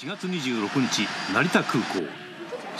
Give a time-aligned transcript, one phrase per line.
[0.00, 2.00] 4月26日成田空港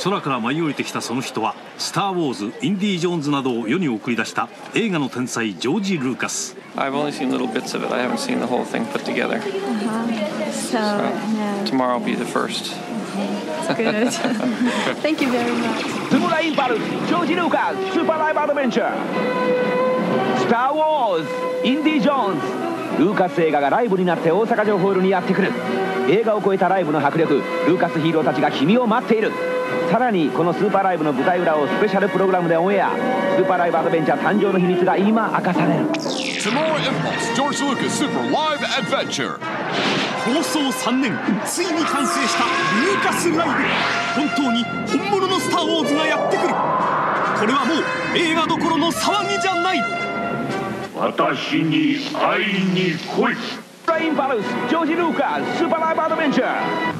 [0.03, 7.95] 空から舞い降りてきたその人は「スター・ウォーズ」「インディ・ージョーンズ」などを世に送り出した映画の天才ジョージ・ルーカス I've only seen little bits of it.
[7.95, 9.39] I haven't seen the whole thing put together.
[10.51, 12.75] So, yeah, Tomorrow will be the first.
[13.69, 14.09] it's good.
[15.03, 16.09] Thank you very much.
[16.09, 21.23] スムラインパルスジョージ・ルーカススーパーライブアドベンチャースター・ウォー
[21.63, 22.41] ズインディ・ジョーン
[22.97, 25.53] ズルーカス映画がライブになって大阪城ホールにやってくる
[26.09, 27.35] 映画を超えたライブの迫力
[27.67, 29.33] ルーカスヒーローたちが君を待っている。
[29.91, 32.91] さらにこのスーパーライブの舞台裏をスペシャルプログラムでオンエア。
[33.37, 35.87] スーパーライブアドベンチャー誕生の秘密が今明かされる。
[35.87, 39.39] Tomorrow Impulse George Lucas Super Live Adventure.
[40.21, 43.55] 放送3年ついに完成したルーカスライブ。
[44.17, 46.49] 本当に本物のスター・ウォーズがやってくる。
[46.49, 49.83] これはもう映画どころの騒ぎじゃない。
[50.95, 53.37] 私に会いに来い
[53.91, 57.00] Brahim Palos, Jorge Lucas, Lab Adventure.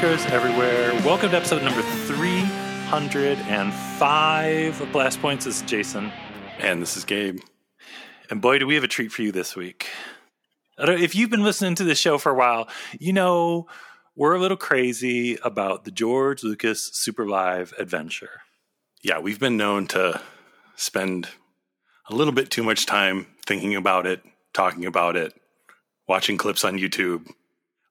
[0.00, 0.92] Milkers everywhere.
[1.04, 5.44] Welcome to episode number 305 of Blast Points.
[5.44, 6.10] This is Jason.
[6.58, 7.40] And this is Gabe.
[8.30, 9.90] And boy, do we have a treat for you this week.
[10.78, 12.66] If you've been listening to this show for a while,
[12.98, 13.66] you know
[14.16, 18.40] we're a little crazy about the George Lucas Super Live adventure.
[19.02, 20.18] Yeah, we've been known to
[20.76, 21.28] spend
[22.08, 24.22] a little bit too much time thinking about it,
[24.54, 25.34] talking about it,
[26.08, 27.30] watching clips on YouTube,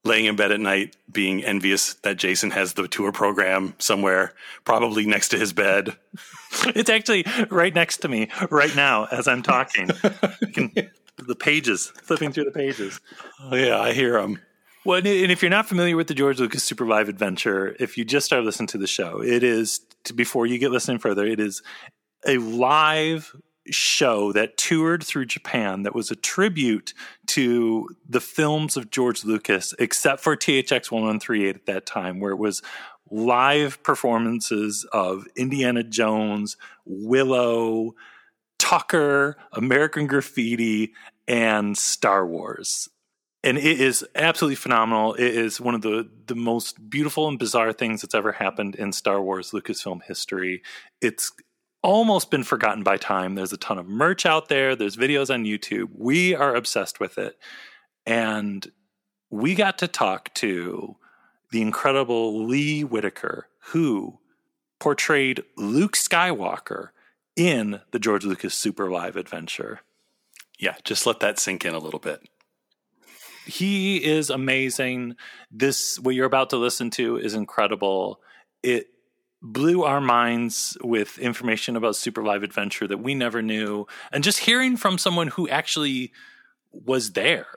[0.04, 4.34] laying in bed at night being envious that Jason has the tour program somewhere,
[4.64, 5.96] probably next to his bed.
[6.66, 9.88] It's actually right next to me right now as I'm talking.
[10.52, 10.72] Can,
[11.16, 13.00] the pages, flipping through the pages.
[13.40, 14.40] Oh, yeah, I hear them.
[14.84, 18.04] Well, and if you're not familiar with the George Lucas Super Live Adventure, if you
[18.04, 21.40] just started listening to the show, it is to, before you get listening further, it
[21.40, 21.62] is
[22.26, 23.36] a live
[23.72, 26.94] show that toured through Japan that was a tribute
[27.28, 32.38] to the films of George Lucas, except for THX 1138 at that time, where it
[32.38, 32.62] was
[33.12, 37.96] live performances of Indiana Jones, Willow,
[38.58, 40.94] Tucker, American Graffiti,
[41.28, 42.90] and Star Wars
[43.44, 45.14] and it is absolutely phenomenal.
[45.14, 48.92] It is one of the the most beautiful and bizarre things that's ever happened in
[48.92, 50.62] Star Wars Lucasfilm history.
[51.02, 51.32] It's
[51.82, 53.36] almost been forgotten by time.
[53.36, 54.76] There's a ton of merch out there.
[54.76, 55.90] There's videos on YouTube.
[55.94, 57.38] We are obsessed with it,
[58.06, 58.70] and
[59.30, 60.98] we got to talk to
[61.52, 64.20] the incredible Lee Whitaker, who
[64.80, 66.90] portrayed Luke Skywalker
[67.36, 69.82] in the George Lucas Super Live Adventure.
[70.60, 72.22] Yeah, just let that sink in a little bit.
[73.46, 75.16] he is amazing.
[75.52, 78.22] This what you're about to listen to is incredible.
[78.62, 78.88] It
[79.42, 84.40] blew our minds with information about Super Live Adventure that we never knew, and just
[84.40, 86.12] hearing from someone who actually
[86.72, 87.48] was there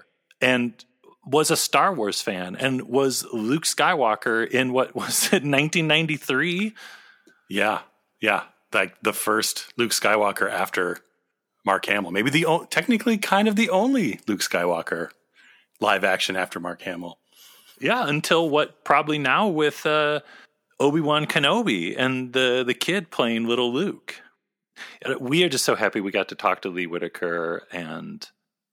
[0.41, 0.85] and
[1.25, 6.75] was a Star Wars fan and was Luke Skywalker in what was it 1993?
[7.49, 7.81] Yeah,
[8.21, 8.45] yeah.
[8.73, 10.99] Like the first Luke Skywalker after
[11.65, 12.11] Mark Hamill.
[12.11, 15.11] Maybe the o- technically kind of the only Luke Skywalker
[15.81, 17.19] live action after Mark Hamill.
[17.81, 20.21] Yeah, until what probably now with uh,
[20.83, 24.21] Obi Wan Kenobi and the the kid playing little Luke.
[25.21, 28.29] We are just so happy we got to talk to Lee Whitaker, and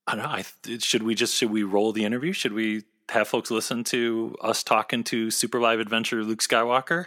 [0.08, 0.30] I don't know.
[0.30, 2.34] I, should we just should we roll the interview?
[2.34, 7.06] Should we have folks listen to us talking to Super Live Adventure Luke Skywalker?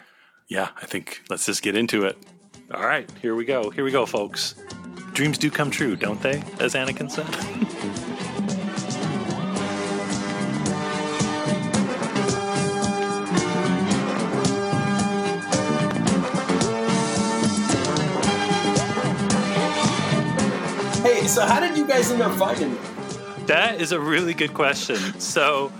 [0.48, 2.16] Yeah, I think let's just get into it.
[2.72, 3.70] All right, here we go.
[3.70, 4.54] Here we go, folks.
[5.14, 6.44] Dreams do come true, don't they?
[6.60, 7.98] As Anakin said.
[21.26, 22.78] so how did you guys end up finding me?
[23.46, 24.96] That is a really good question.
[25.20, 25.72] So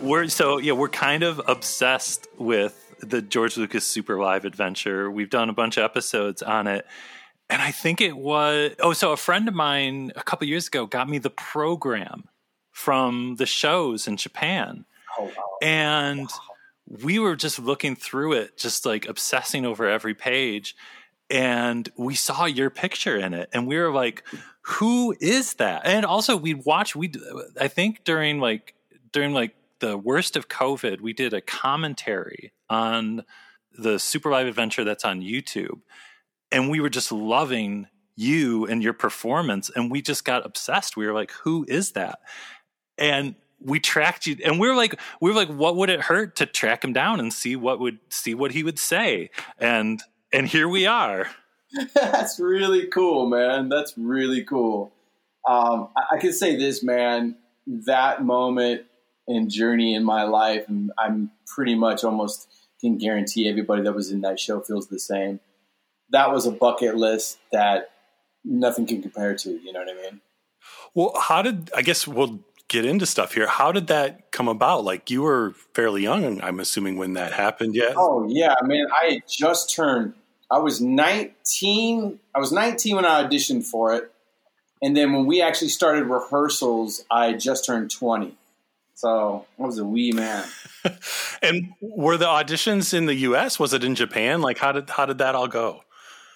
[0.00, 5.10] we're so yeah, we're kind of obsessed with the George Lucas Super Live Adventure.
[5.10, 6.86] We've done a bunch of episodes on it.
[7.50, 10.86] And I think it was oh, so a friend of mine a couple years ago
[10.86, 12.28] got me the program
[12.70, 14.84] from the shows in Japan.
[15.18, 15.32] Oh, wow.
[15.62, 16.30] And
[16.86, 20.76] we were just looking through it, just like obsessing over every page.
[21.30, 23.50] And we saw your picture in it.
[23.52, 24.24] And we were like,
[24.68, 25.82] who is that?
[25.84, 27.10] And also we'd watch, we,
[27.58, 28.74] I think during like,
[29.12, 33.24] during like the worst of COVID, we did a commentary on
[33.72, 35.80] the Super Live Adventure that's on YouTube.
[36.52, 39.70] And we were just loving you and your performance.
[39.74, 40.96] And we just got obsessed.
[40.96, 42.18] We were like, who is that?
[42.98, 46.36] And we tracked you and we were like we were like what would it hurt
[46.36, 50.00] to track him down and see what would see what he would say and
[50.32, 51.26] and here we are
[51.94, 53.68] That's really cool, man.
[53.68, 54.92] That's really cool.
[55.48, 57.36] Um, I, I can say this, man.
[57.66, 58.82] That moment
[59.26, 62.48] and journey in my life, and I'm pretty much almost
[62.80, 65.40] can guarantee everybody that was in that show feels the same.
[66.10, 67.90] That was a bucket list that
[68.44, 69.50] nothing can compare to.
[69.50, 70.20] You know what I mean?
[70.94, 73.46] Well, how did I guess we'll get into stuff here.
[73.46, 74.84] How did that come about?
[74.84, 77.74] Like you were fairly young, I'm assuming, when that happened.
[77.74, 77.94] Yeah.
[77.96, 78.86] Oh yeah, man.
[78.92, 80.14] I had just turned.
[80.50, 82.18] I was 19.
[82.34, 84.10] I was 19 when I auditioned for it,
[84.82, 88.34] and then when we actually started rehearsals, I just turned 20.
[88.94, 90.44] So I was a wee man.
[91.42, 93.58] and were the auditions in the U.S.?
[93.58, 94.40] Was it in Japan?
[94.40, 95.82] Like how did how did that all go?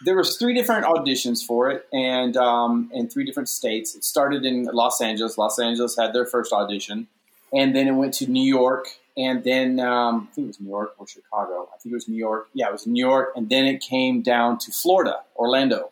[0.04, 3.94] there was three different auditions for it, and um, in three different states.
[3.94, 5.38] It started in Los Angeles.
[5.38, 7.06] Los Angeles had their first audition,
[7.52, 10.70] and then it went to New York, and then um, I think it was New
[10.70, 11.68] York or Chicago.
[11.74, 12.48] I think it was New York.
[12.54, 15.90] Yeah, it was New York, and then it came down to Florida, Orlando,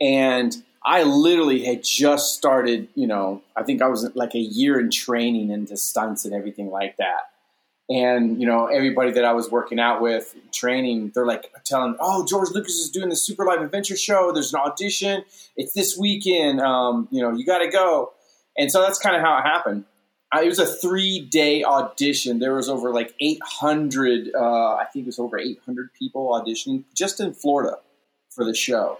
[0.00, 2.88] and I literally had just started.
[2.94, 6.70] You know, I think I was like a year in training into stunts and everything
[6.70, 7.30] like that.
[7.88, 12.26] And you know everybody that I was working out with training they're like telling oh
[12.26, 14.32] George Lucas is doing the Super Live Adventure show.
[14.32, 15.24] There's an audition.
[15.56, 16.60] It's this weekend.
[16.60, 18.12] Um, you know you got to go.
[18.58, 19.84] And so that's kind of how it happened
[20.34, 22.38] it was a three day audition.
[22.38, 27.20] There was over like 800 uh, I think it was over 800 people auditioning just
[27.20, 27.78] in Florida
[28.30, 28.98] for the show.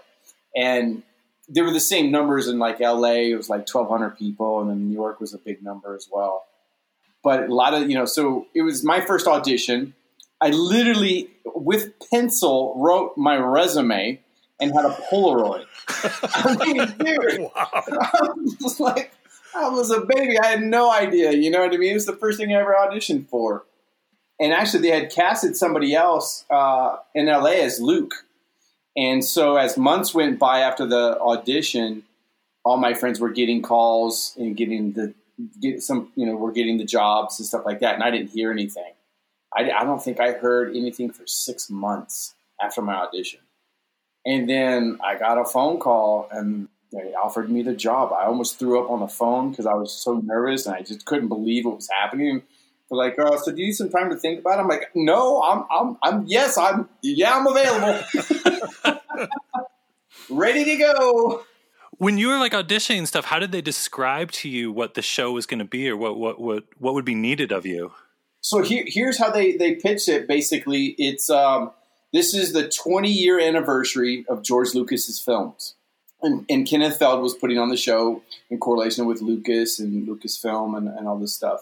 [0.55, 1.03] And
[1.49, 4.87] they were the same numbers in like LA it was like 1200 people and then
[4.87, 6.45] New York was a big number as well.
[7.23, 9.93] But a lot of you know so it was my first audition.
[10.39, 14.21] I literally with pencil wrote my resume
[14.59, 15.65] and had a polaroid.
[15.89, 17.49] I mean dude.
[17.55, 17.69] Wow.
[17.73, 18.29] i
[18.61, 19.11] was like
[19.57, 22.05] i was a baby i had no idea you know what i mean it was
[22.05, 23.65] the first thing i ever auditioned for
[24.39, 28.25] and actually they had casted somebody else uh, in la as luke
[28.95, 32.03] and so as months went by after the audition
[32.63, 35.13] all my friends were getting calls and getting the
[35.61, 37.95] get some, you know, we're getting the jobs and stuff like that.
[37.95, 38.93] And I didn't hear anything.
[39.55, 43.39] I, I don't think I heard anything for six months after my audition.
[44.25, 48.13] And then I got a phone call and they offered me the job.
[48.13, 51.05] I almost threw up on the phone because I was so nervous and I just
[51.05, 52.43] couldn't believe what was happening.
[52.89, 54.89] They're like, "Oh, so do you need some time to think about it?" I'm like,
[54.95, 58.99] "No, I'm, I'm, I'm yes, I'm, yeah, I'm available,
[60.29, 61.43] ready to go."
[61.97, 65.31] when you were like auditioning stuff, how did they describe to you what the show
[65.31, 67.91] was going to be, or what what what what would be needed of you?
[68.41, 70.27] So here, here's how they they pitch it.
[70.27, 71.71] Basically, it's um,
[72.13, 75.75] this is the 20 year anniversary of George Lucas's films,
[76.21, 80.77] and, and, Kenneth Feld was putting on the show in correlation with Lucas and Lucasfilm
[80.77, 81.61] and, and all this stuff.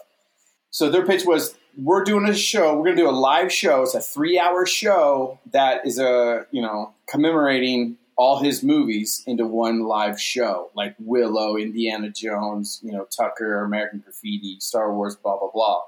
[0.71, 2.75] So their pitch was, we're doing a show.
[2.75, 3.83] We're going to do a live show.
[3.83, 9.45] It's a three hour show that is a you know commemorating all his movies into
[9.45, 15.38] one live show, like Willow, Indiana Jones, you know, Tucker, American Graffiti, Star Wars, blah
[15.38, 15.81] blah blah,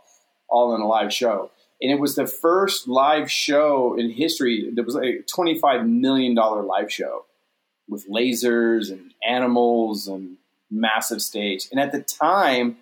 [0.50, 1.52] all in a live show.
[1.82, 4.70] And it was the first live show in history.
[4.74, 7.26] There was a twenty-five million dollar live show
[7.88, 10.38] with lasers and animals and
[10.70, 11.68] massive stage.
[11.72, 12.78] And at the time,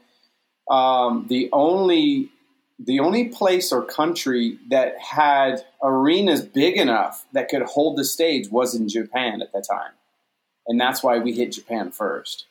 [0.70, 2.30] um, the only
[2.78, 8.50] the only place or country that had arenas big enough that could hold the stage
[8.50, 9.92] was in Japan at that time.
[10.68, 12.46] And that's why we hit Japan first.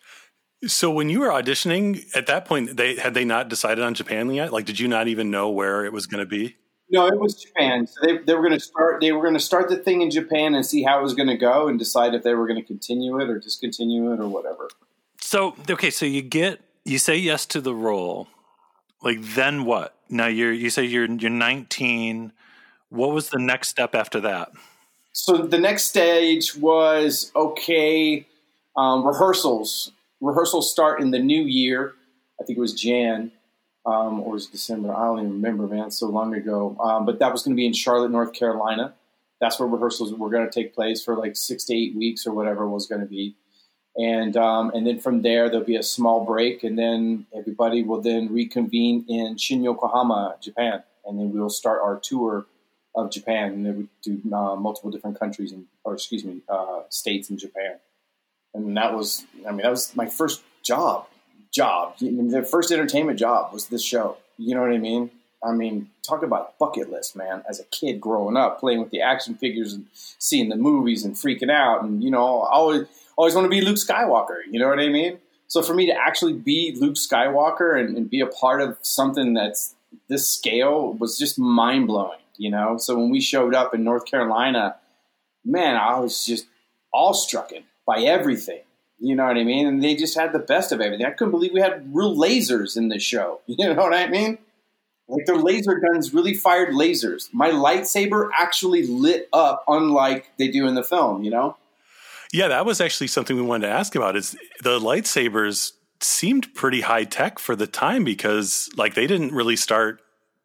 [0.66, 4.32] So when you were auditioning at that point, they had they not decided on Japan
[4.32, 4.50] yet?
[4.50, 6.56] Like, did you not even know where it was going to be?
[6.90, 7.86] No, it was Japan.
[7.86, 9.00] So they, they were going to start.
[9.00, 11.28] They were going to start the thing in Japan and see how it was going
[11.28, 14.28] to go, and decide if they were going to continue it or discontinue it or
[14.28, 14.68] whatever.
[15.20, 18.28] So okay, so you get you say yes to the role.
[19.02, 19.94] Like then what?
[20.08, 22.32] Now you're you say you're you're 19.
[22.90, 24.52] What was the next step after that?
[25.12, 28.26] So the next stage was okay,
[28.76, 29.92] um, rehearsals.
[30.20, 31.94] rehearsals start in the new year.
[32.40, 33.32] I think it was Jan
[33.86, 34.94] um, or was it December?
[34.94, 35.86] I don't even remember, man.
[35.86, 36.76] It's so long ago.
[36.80, 38.94] Um, but that was going to be in Charlotte, North Carolina.
[39.40, 42.32] That's where rehearsals were going to take place for like six to eight weeks or
[42.32, 43.36] whatever it was going to be.
[43.96, 48.00] And um, and then from there there'll be a small break, and then everybody will
[48.00, 52.46] then reconvene in Shin Yokohama, Japan, and then we'll start our tour
[52.96, 56.82] of Japan, and then we do uh, multiple different countries and or excuse me, uh,
[56.88, 57.76] states in Japan.
[58.52, 61.06] And that was, I mean, that was my first job
[61.54, 61.96] job.
[61.98, 64.16] The first entertainment job was this show.
[64.36, 65.10] You know what I mean?
[65.42, 67.44] I mean, talk about bucket list, man.
[67.48, 71.14] As a kid growing up, playing with the action figures and seeing the movies and
[71.14, 74.38] freaking out, and you know, I always always want to be Luke Skywalker.
[74.50, 75.18] You know what I mean?
[75.46, 79.34] So for me to actually be Luke Skywalker and, and be a part of something
[79.34, 79.74] that's
[80.08, 82.18] this scale was just mind blowing.
[82.36, 84.76] You know, so when we showed up in North Carolina,
[85.44, 86.46] man, I was just
[86.92, 87.52] awestruck
[87.86, 88.62] by everything.
[89.04, 89.66] You know what I mean?
[89.66, 91.04] And they just had the best of everything.
[91.04, 93.40] I couldn't believe we had real lasers in this show.
[93.46, 94.38] You know what I mean?
[95.06, 97.28] Like their laser guns really fired lasers.
[97.32, 101.22] My lightsaber actually lit up, unlike they do in the film.
[101.22, 101.56] You know?
[102.32, 104.16] Yeah, that was actually something we wanted to ask about.
[104.16, 109.56] Is the lightsabers seemed pretty high tech for the time because like they didn't really
[109.56, 110.00] start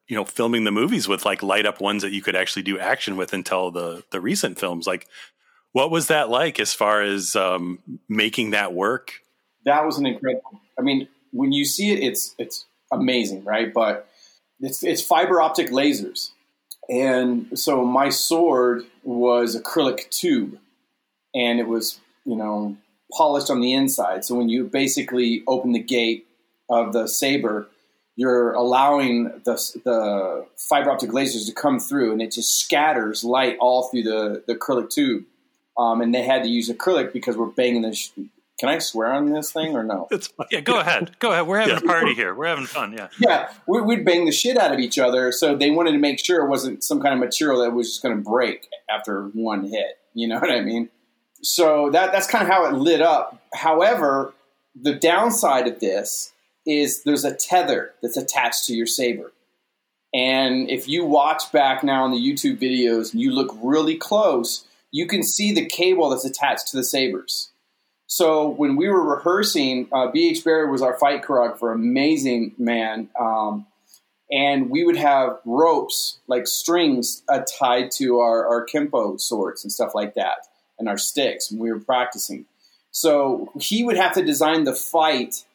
[0.07, 2.77] you know filming the movies with like light up ones that you could actually do
[2.77, 5.07] action with until the the recent films like
[5.71, 9.13] what was that like as far as um, making that work?
[9.65, 10.61] That was an incredible.
[10.77, 13.73] I mean, when you see it, it's it's amazing, right?
[13.73, 14.09] But
[14.59, 16.31] it's it's fiber optic lasers,
[16.89, 20.57] and so my sword was acrylic tube,
[21.35, 22.75] and it was you know
[23.11, 24.25] polished on the inside.
[24.25, 26.27] So when you basically open the gate
[26.69, 27.67] of the saber,
[28.15, 33.57] you're allowing the, the fiber optic lasers to come through, and it just scatters light
[33.59, 35.25] all through the, the acrylic tube
[35.79, 37.97] um, and they had to use acrylic because we're banging this.
[37.97, 38.21] Sh-
[38.59, 40.09] Can I swear on this thing or no?
[40.11, 41.17] It's, yeah, go ahead.
[41.19, 41.47] Go ahead.
[41.47, 41.79] We're having yeah.
[41.79, 42.35] a party here.
[42.35, 42.91] We're having fun.
[42.91, 43.07] Yeah.
[43.17, 45.31] Yeah, we, would bang the shit out of each other.
[45.31, 48.03] So they wanted to make sure it wasn't some kind of material that was just
[48.03, 49.97] going to break after one hit.
[50.13, 50.89] You know what I mean?
[51.41, 53.41] So that that's kind of how it lit up.
[53.53, 54.33] However,
[54.75, 56.33] the downside of this
[56.67, 59.31] is there's a tether that's attached to your saber.
[60.13, 64.65] And if you watch back now on the YouTube videos and you look really close,
[64.91, 67.49] you can see the cable that's attached to the sabers.
[68.07, 70.43] So when we were rehearsing, uh, B.H.
[70.43, 73.09] Barry was our fight choreographer, amazing man.
[73.19, 73.67] Um,
[74.31, 79.71] and we would have ropes, like strings, uh, tied to our, our Kempo swords and
[79.71, 82.45] stuff like that, and our sticks when we were practicing.
[82.91, 85.45] So he would have to design the fight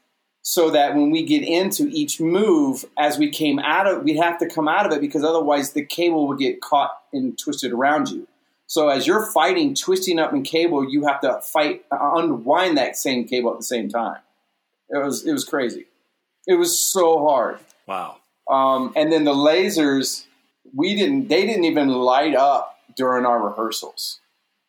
[0.43, 4.38] so that when we get into each move, as we came out of, we'd have
[4.38, 8.11] to come out of it because otherwise the cable would get caught and twisted around
[8.11, 8.29] you.
[8.66, 12.97] So as you're fighting, twisting up in cable, you have to fight uh, unwind that
[12.97, 14.18] same cable at the same time.
[14.90, 15.87] It was it was crazy.
[16.47, 17.59] It was so hard.
[17.87, 18.16] Wow.
[18.50, 20.26] Um, and then the lasers,
[20.75, 21.28] we didn't.
[21.28, 24.21] They didn't even light up during our rehearsals.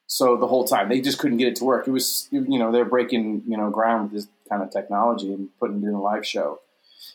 [0.08, 1.88] So the whole time they just couldn't get it to work.
[1.88, 5.50] It was you know they're breaking you know ground with this kind of technology and
[5.60, 6.60] putting it in a live show.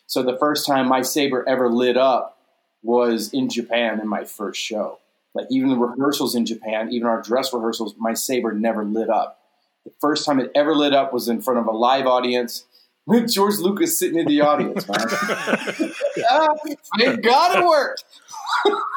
[0.06, 2.38] So the first time my saber ever lit up
[2.82, 4.98] was in Japan in my first show.
[5.34, 9.40] Like even the rehearsals in Japan, even our dress rehearsals, my saber never lit up.
[9.84, 12.64] The first time it ever lit up was in front of a live audience
[13.06, 14.98] with George Lucas sitting in the audience, man.
[16.30, 16.54] ah,
[16.98, 18.04] thank God it worked.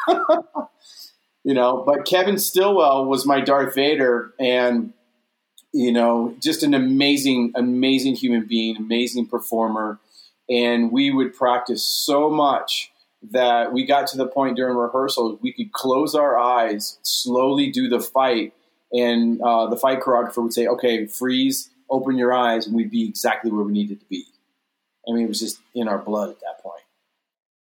[1.44, 4.94] you know, but Kevin Stillwell was my Darth Vader and
[5.74, 10.00] you know, just an amazing, amazing human being, amazing performer.
[10.50, 12.92] And we would practice so much
[13.32, 17.88] that we got to the point during rehearsals we could close our eyes, slowly do
[17.88, 18.54] the fight,
[18.92, 23.08] and uh, the fight choreographer would say, "Okay, freeze, open your eyes," and we'd be
[23.08, 24.26] exactly where we needed to be.
[25.08, 26.84] I mean, it was just in our blood at that point.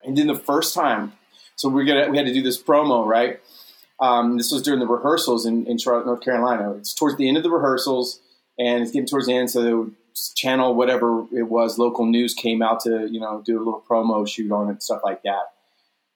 [0.04, 1.14] And then the first time,
[1.56, 3.40] so we're gonna we had to do this promo, right?
[4.00, 6.74] Um, this was during the rehearsals in, in Charlotte, North Carolina.
[6.74, 8.20] It's towards the end of the rehearsals,
[8.58, 9.92] and it's getting towards the end, so
[10.36, 14.28] channel, whatever it was, local news came out to, you know, do a little promo
[14.28, 15.52] shoot on it stuff like that.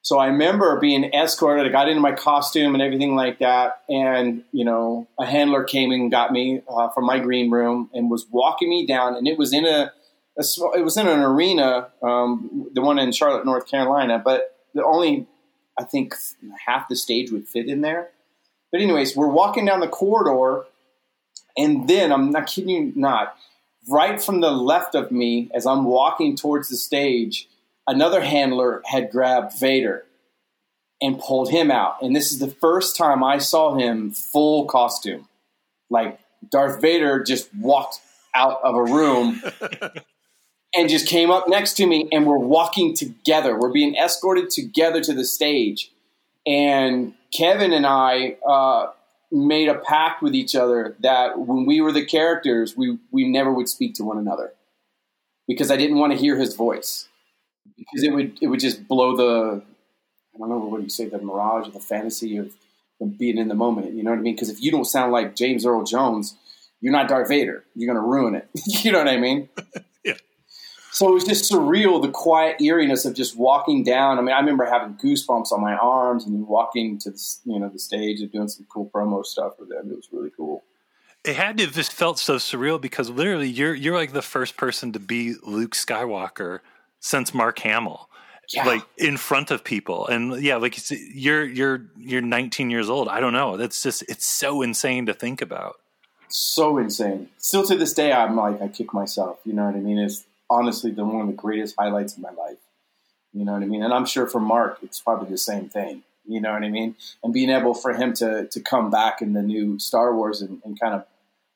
[0.02, 1.66] So I remember being escorted.
[1.66, 3.82] I got into my costume and everything like that.
[3.90, 8.12] And, you know, a handler came and got me uh, from my green room and
[8.12, 9.16] was walking me down.
[9.16, 9.92] And it was in a,
[10.38, 10.44] a
[10.76, 15.26] it was in an arena, um, the one in Charlotte, North Carolina, but the only,
[15.80, 16.14] I think
[16.68, 18.12] half the stage would fit in there.
[18.72, 20.66] But anyways, we're walking down the corridor
[21.58, 23.36] and then I'm not kidding you not,
[23.88, 27.48] right from the left of me as I'm walking towards the stage,
[27.88, 30.06] another handler had grabbed Vader
[31.02, 32.02] and pulled him out.
[32.02, 35.28] And this is the first time I saw him full costume.
[35.90, 38.00] Like Darth Vader just walked
[38.34, 39.42] out of a room
[40.76, 43.58] and just came up next to me and we're walking together.
[43.58, 45.92] We're being escorted together to the stage.
[46.46, 48.92] And Kevin and I uh,
[49.32, 53.52] made a pact with each other that when we were the characters, we, we never
[53.52, 54.54] would speak to one another
[55.48, 57.08] because I didn't want to hear his voice
[57.78, 59.62] because it would it would just blow the
[60.36, 62.52] I don't know what you say the mirage or the fantasy of,
[63.02, 63.94] of being in the moment.
[63.94, 64.36] You know what I mean?
[64.36, 66.36] Because if you don't sound like James Earl Jones,
[66.82, 67.64] you're not Darth Vader.
[67.74, 68.50] You're going to ruin it.
[68.84, 69.50] you know what I mean?
[70.96, 74.18] So it was just surreal, the quiet eeriness of just walking down.
[74.18, 77.68] I mean, I remember having goosebumps on my arms and walking to the, you know
[77.68, 79.92] the stage and doing some cool promo stuff with them.
[79.92, 80.64] It was really cool.
[81.26, 84.56] It had to have just felt so surreal because literally you're you're like the first
[84.56, 86.62] person to be Luke Skywalker
[87.02, 88.10] since Mark Hamill.
[88.54, 88.66] Yeah.
[88.66, 93.10] Like in front of people, and yeah, like you're you're you're 19 years old.
[93.10, 93.58] I don't know.
[93.58, 95.76] That's just it's so insane to think about.
[96.30, 97.28] so insane.
[97.38, 99.40] Still to this day, I'm like, I kick myself.
[99.44, 99.98] You know what I mean?
[99.98, 102.58] It's honestly the one of the greatest highlights of my life.
[103.34, 103.84] You know what I mean?
[103.84, 106.04] And I'm sure for Mark, it's probably the same thing.
[106.28, 106.96] You know what I mean?
[107.24, 110.62] And being able for him to to come back in the new Star Wars and,
[110.64, 111.06] and kind of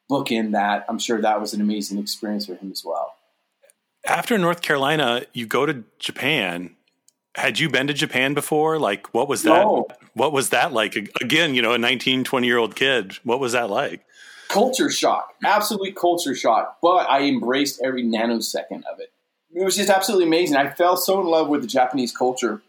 [0.07, 3.15] book in that, I'm sure that was an amazing experience for him as well.
[4.05, 6.75] After North Carolina, you go to Japan.
[7.35, 8.79] Had you been to Japan before?
[8.79, 9.63] Like, what was that?
[9.63, 9.87] No.
[10.13, 10.95] What was that like?
[11.21, 13.13] Again, you know, a 19, 20 year old kid.
[13.23, 14.05] What was that like?
[14.49, 16.79] Culture shock, absolute culture shock.
[16.81, 19.13] But I embraced every nanosecond of it.
[19.53, 20.57] It was just absolutely amazing.
[20.57, 22.61] I fell so in love with the Japanese culture.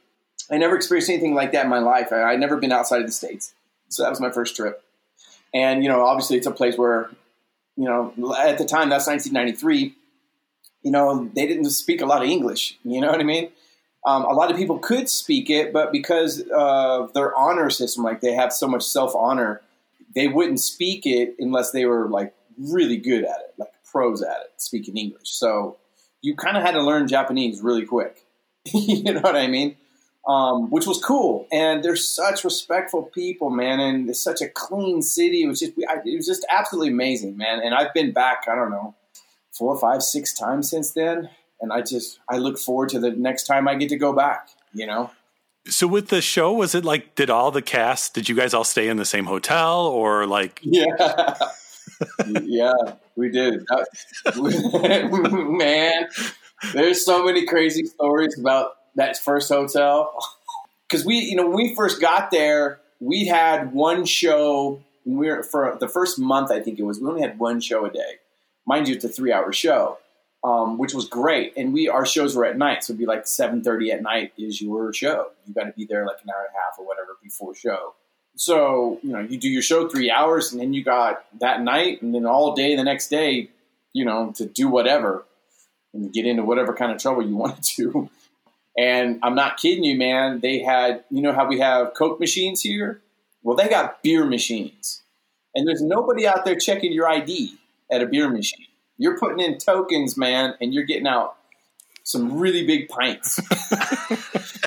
[0.51, 2.13] I never experienced anything like that in my life.
[2.13, 3.53] I, I'd never been outside of the states,
[3.89, 4.83] so that was my first trip.
[5.53, 7.11] And you know, obviously, it's a place where,
[7.77, 9.97] you know, at the time that's 1993.
[10.83, 12.79] You know, they didn't speak a lot of English.
[12.85, 13.51] You know what I mean?
[14.07, 18.23] Um, a lot of people could speak it, but because of their honor system, like
[18.23, 19.61] they have so much self honor,
[20.15, 24.37] they wouldn't speak it unless they were like really good at it, like pros at
[24.41, 25.31] it, speaking English.
[25.31, 25.79] So
[26.23, 28.27] you kind of had to learn Japanese really quick.
[28.67, 29.77] you know what I mean?
[30.27, 31.47] Um, which was cool.
[31.51, 33.81] And they're such respectful people, man.
[33.81, 35.43] And it's such a clean city.
[35.43, 37.61] It was just, it was just absolutely amazing, man.
[37.61, 38.95] And I've been back, I don't know,
[39.53, 41.31] four, five, six times since then.
[41.61, 44.49] And I just, I look forward to the next time I get to go back,
[44.73, 45.11] you know?
[45.67, 48.15] So with the show, was it like did all the cast?
[48.15, 50.61] Did you guys all stay in the same hotel, or like?
[50.71, 51.35] Yeah,
[52.43, 52.73] yeah,
[53.15, 53.63] we did.
[54.37, 56.09] Man,
[56.73, 60.17] there's so many crazy stories about that first hotel.
[60.89, 64.83] Because we, you know, when we first got there, we had one show.
[65.05, 67.01] We were for the first month, I think it was.
[67.01, 68.19] We only had one show a day.
[68.67, 69.99] Mind you, it's a three-hour show,
[70.43, 71.53] um, which was great.
[71.57, 74.33] And we our shows were at night, so it'd be like seven thirty at night
[74.39, 75.29] is your show.
[75.47, 77.95] You got to be there like an hour and a half or whatever before show.
[78.37, 82.03] So you know, you do your show three hours, and then you got that night,
[82.03, 83.51] and then all day the next day,
[83.93, 85.25] you know, to do whatever
[85.93, 88.09] and get into whatever kind of trouble you wanted to.
[88.79, 90.41] And I'm not kidding you, man.
[90.41, 93.03] They had, you know, how we have Coke machines here.
[93.43, 95.03] Well, they got beer machines,
[95.55, 97.55] and there's nobody out there checking your ID
[97.91, 98.67] at a beer machine.
[99.01, 101.35] You're putting in tokens, man, and you're getting out
[102.03, 103.41] some really big pints.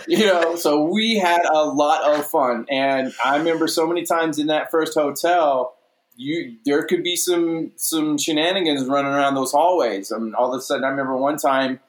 [0.07, 4.39] you know, so we had a lot of fun, and I remember so many times
[4.39, 5.75] in that first hotel,
[6.15, 10.11] you there could be some some shenanigans running around those hallways.
[10.11, 11.79] I mean, all of a sudden, I remember one time.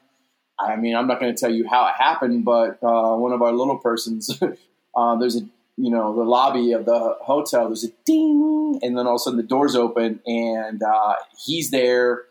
[0.61, 3.41] I mean, I'm not going to tell you how it happened, but uh, one of
[3.41, 4.39] our little persons,
[4.95, 7.69] uh, there's a you know the lobby of the hotel.
[7.69, 11.71] There's a ding, and then all of a sudden the doors open, and uh, he's
[11.71, 12.25] there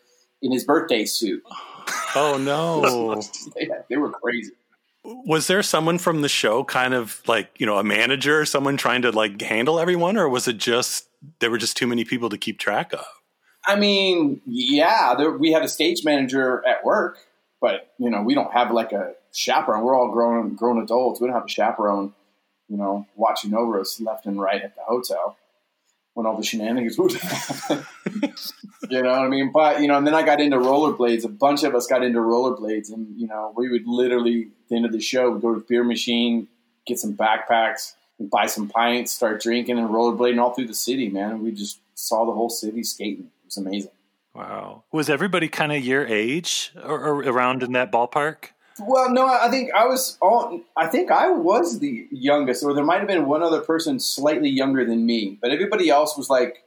[0.43, 1.43] in his birthday suit.
[2.15, 3.19] Oh no!
[3.58, 4.51] Yeah, they were crazy.
[5.03, 8.77] was there someone from the show, kind of like you know a manager, or someone
[8.77, 11.08] trying to like handle everyone, or was it just
[11.39, 13.03] there were just too many people to keep track of?
[13.65, 17.17] I mean, yeah, there, we had a stage manager at work,
[17.60, 19.84] but you know, we don't have like a chaperone.
[19.84, 21.19] We're all grown grown adults.
[21.19, 22.13] We don't have a chaperone,
[22.69, 25.36] you know, watching over us left and right at the hotel
[26.13, 27.86] when all the shenanigans would happen.
[28.89, 29.52] you know what I mean?
[29.52, 31.26] But you know, and then I got into rollerblades.
[31.26, 34.76] A bunch of us got into rollerblades, and you know, we would literally at the
[34.76, 36.47] end of the show we'd go to the beer machine,
[36.86, 41.10] get some backpacks, buy some pints, start drinking and rollerblading all through the city.
[41.10, 43.26] Man, we just saw the whole city skating.
[43.26, 43.91] It was amazing.
[44.34, 44.84] Wow.
[44.91, 48.49] Was everybody kind of your age or, or around in that ballpark?
[48.79, 50.62] Well, no, I think I was all.
[50.75, 54.49] I think I was the youngest, or there might have been one other person slightly
[54.49, 56.63] younger than me, but everybody else was like,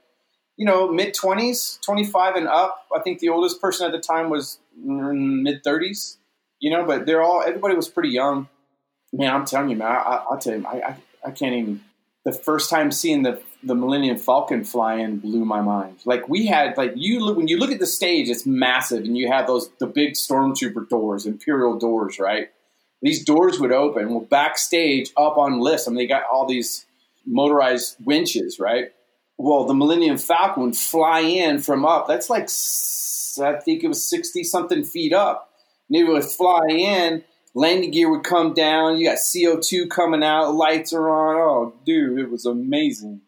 [0.56, 2.86] you know, mid twenties, twenty five and up.
[2.94, 6.18] I think the oldest person at the time was mid thirties.
[6.60, 7.42] You know, but they're all.
[7.42, 8.48] Everybody was pretty young.
[9.12, 9.88] Man, I'm telling you, man.
[9.88, 11.82] I, I, I'll tell you, I, I, I can't even.
[12.26, 16.00] The first time seeing the the Millennium Falcon fly-in blew my mind.
[16.04, 19.28] Like we had, like you when you look at the stage, it's massive, and you
[19.28, 22.50] have those the big stormtrooper doors, Imperial doors, right?
[23.00, 24.10] These doors would open.
[24.10, 26.84] Well, backstage, up on lifts, I mean, they got all these
[27.24, 28.92] motorized winches, right?
[29.38, 32.08] Well, the Millennium Falcon would fly in from up.
[32.08, 32.48] That's like
[33.40, 35.52] I think it was sixty something feet up.
[35.88, 37.22] And it would fly in
[37.56, 38.98] landing gear would come down.
[38.98, 41.36] You got CO2 coming out, lights are on.
[41.36, 43.22] Oh, dude, it was amazing.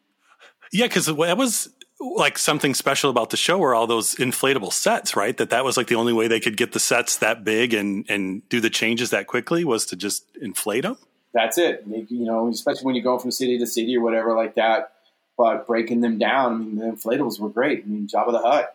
[0.70, 5.16] Yeah, because that was like something special about the show were all those inflatable sets,
[5.16, 5.36] right?
[5.36, 8.04] That that was like the only way they could get the sets that big and
[8.08, 10.98] and do the changes that quickly was to just inflate them.
[11.32, 11.84] That's it.
[11.86, 14.92] You know, especially when you go from city to city or whatever like that.
[15.36, 17.84] But breaking them down, I mean, the inflatables were great.
[17.84, 18.74] I mean, Jabba the Hutt.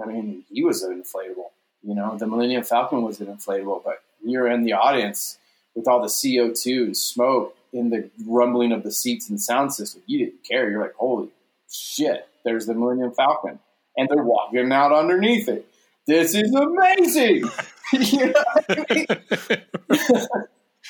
[0.00, 1.50] I mean, he was an inflatable.
[1.82, 5.38] You know, the Millennium Falcon was an inflatable, but you're in the audience
[5.74, 10.02] with all the CO2 and smoke in the rumbling of the seats and sound system,
[10.06, 10.70] you didn't care.
[10.70, 11.28] You're like, holy
[11.70, 13.58] shit, there's the Millennium Falcon.
[13.96, 15.66] And they're walking out underneath it.
[16.06, 17.44] This is amazing.
[17.92, 19.06] you know I mean?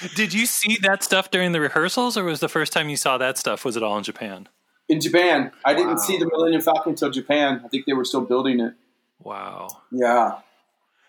[0.17, 3.17] Did you see that stuff during the rehearsals, or was the first time you saw
[3.19, 3.65] that stuff?
[3.65, 4.49] Was it all in Japan?
[4.89, 5.79] In Japan, I wow.
[5.79, 7.63] didn't see the Millennium Falcon until Japan.
[7.65, 8.75] I think they were still building it.
[9.21, 9.69] Wow.
[9.93, 10.39] Yeah.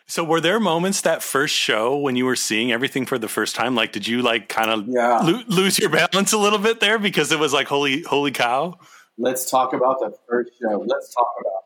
[0.07, 3.55] So were there moments that first show when you were seeing everything for the first
[3.55, 3.73] time?
[3.73, 5.19] Like, did you like kind of yeah.
[5.23, 8.77] lo- lose your balance a little bit there because it was like holy, holy cow?
[9.17, 10.83] Let's talk about the first show.
[10.85, 11.63] Let's talk about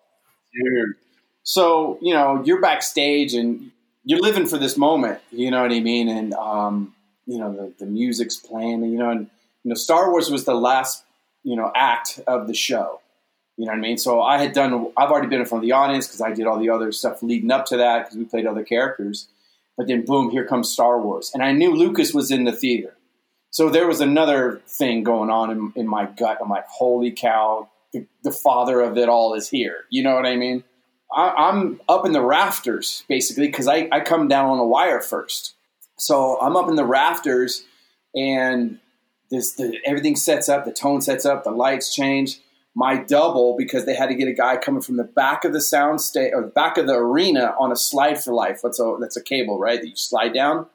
[0.53, 0.95] dude.
[1.43, 3.71] So you know you're backstage and
[4.03, 5.19] you're living for this moment.
[5.31, 6.07] You know what I mean?
[6.07, 8.83] And um, you know the, the music's playing.
[8.83, 9.29] You know, and
[9.63, 11.03] you know Star Wars was the last
[11.43, 13.01] you know act of the show.
[13.59, 13.97] You know what I mean?
[13.97, 16.47] So I had done, I've already been in front of the audience because I did
[16.47, 19.27] all the other stuff leading up to that because we played other characters.
[19.77, 21.31] But then, boom, here comes Star Wars.
[21.33, 22.95] And I knew Lucas was in the theater.
[23.51, 26.37] So there was another thing going on in, in my gut.
[26.41, 29.83] I'm like, holy cow, the, the, father of it all is here.
[29.89, 30.63] You know what I mean?
[31.13, 35.01] I, am up in the rafters, basically, because I, I come down on a wire
[35.01, 35.55] first.
[35.97, 37.65] So I'm up in the rafters,
[38.15, 38.79] and
[39.29, 42.39] this the, everything sets up, the tone sets up, the lights change
[42.79, 45.59] my double because they had to get a guy coming from the back of the
[45.59, 48.61] sound state or the back of the arena on a slide for life.
[48.63, 49.81] That's a that's a cable, right?
[49.81, 50.65] That you slide down,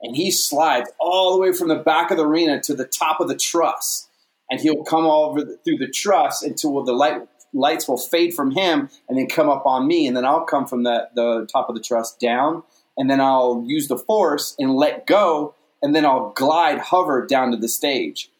[0.00, 3.20] and he slides all the way from the back of the arena to the top
[3.20, 4.08] of the truss,
[4.50, 8.32] and he'll come all over the, through the truss until the light lights will fade
[8.32, 11.46] from him and then come up on me, and then I'll come from the the
[11.52, 12.62] top of the truss down,
[12.96, 17.50] and then I'll use the force and let go, and then I'll glide hover down
[17.50, 18.30] to the stage,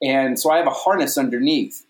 [0.00, 1.84] and so I have a harness underneath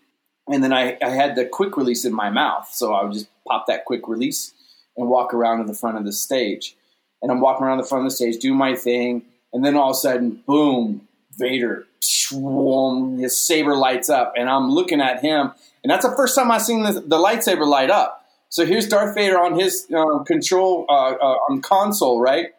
[0.47, 2.69] and then I, I had the quick release in my mouth.
[2.71, 4.53] So I would just pop that quick release
[4.97, 6.75] and walk around to the front of the stage.
[7.21, 9.91] And I'm walking around the front of the stage, do my thing, and then all
[9.91, 15.51] of a sudden, boom, Vader, his saber lights up, and I'm looking at him,
[15.83, 18.25] and that's the first time I've seen the, the lightsaber light up.
[18.49, 22.49] So here's Darth Vader on his uh, control uh, uh, on console, right?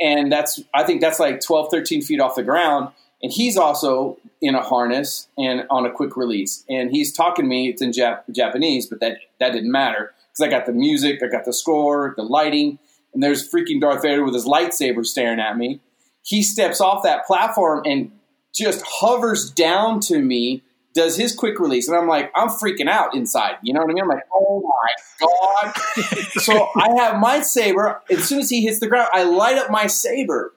[0.00, 4.18] And that's I think that's like 12, 13 feet off the ground, and he's also
[4.40, 6.64] in a harness and on a quick release.
[6.68, 7.68] And he's talking to me.
[7.68, 11.28] It's in Jap- Japanese, but that that didn't matter because I got the music, I
[11.28, 12.78] got the score, the lighting,
[13.12, 15.80] and there's freaking Darth Vader with his lightsaber staring at me.
[16.22, 18.12] He steps off that platform and
[18.54, 20.62] just hovers down to me.
[20.94, 23.56] Does his quick release, and I'm like, I'm freaking out inside.
[23.62, 24.02] You know what I mean?
[24.02, 25.74] I'm like, oh my god!
[26.32, 28.02] so I have my saber.
[28.10, 30.52] As soon as he hits the ground, I light up my saber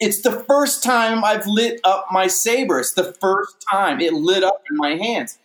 [0.00, 2.80] it's the first time I've lit up my saber.
[2.80, 5.38] It's the first time it lit up in my hands.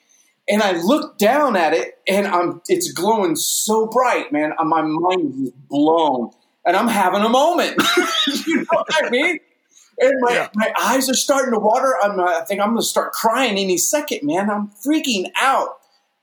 [0.49, 4.53] And I look down at it and I'm it's glowing so bright, man.
[4.57, 6.31] Uh, my mind is blown.
[6.65, 7.81] And I'm having a moment.
[8.47, 9.39] you know what I mean?
[9.99, 10.49] And my, yeah.
[10.55, 11.95] my eyes are starting to water.
[12.01, 14.49] I'm, uh, I think I'm going to start crying any second, man.
[14.49, 15.77] I'm freaking out.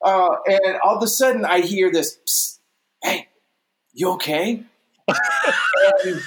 [0.04, 2.58] Uh, and all of a sudden, I hear this,
[3.02, 3.28] hey,
[3.92, 4.62] you okay?
[6.04, 6.22] and,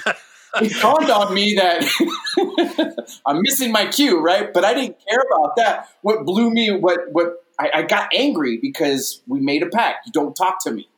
[0.56, 4.52] it dawned on me that I'm missing my cue, right?
[4.52, 5.88] But I didn't care about that.
[6.02, 10.06] What blew me, what what I, I, got angry because we made a pact.
[10.06, 10.88] You don't talk to me.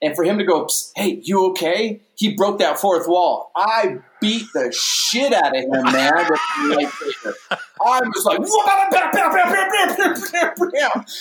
[0.00, 2.00] And for him to go, hey, you okay?
[2.16, 3.50] He broke that fourth wall.
[3.56, 6.12] I beat the shit out of him, man.
[6.12, 8.38] I was like,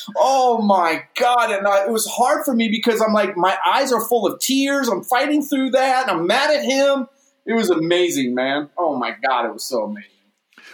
[0.17, 1.51] oh my god!
[1.51, 4.39] And I, it was hard for me because I'm like, my eyes are full of
[4.39, 4.89] tears.
[4.89, 6.09] I'm fighting through that.
[6.09, 7.07] and I'm mad at him
[7.45, 8.69] it was amazing, man.
[8.77, 10.09] Oh my god, it was so amazing.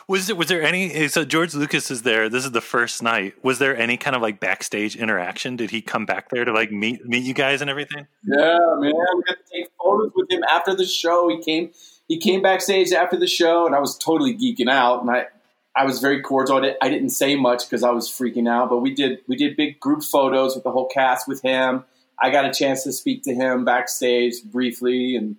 [0.08, 1.08] Was there was there any?
[1.08, 2.30] So George Lucas is there.
[2.30, 3.36] This is the first night.
[3.44, 5.56] Was there any kind of like backstage interaction?
[5.56, 8.08] Did he come back there to like meet meet you guys and everything?
[8.24, 8.94] Yeah, man.
[8.94, 11.30] We got to take photos with him after the show.
[11.30, 11.72] He came
[12.08, 15.02] he came backstage after the show, and I was totally geeking out.
[15.02, 15.28] And I
[15.76, 16.58] I was very cordial.
[16.58, 19.36] I, did, I didn't say much because I was freaking out, but we did we
[19.36, 21.86] did big group photos with the whole cast with him.
[22.22, 25.38] I got a chance to speak to him backstage briefly and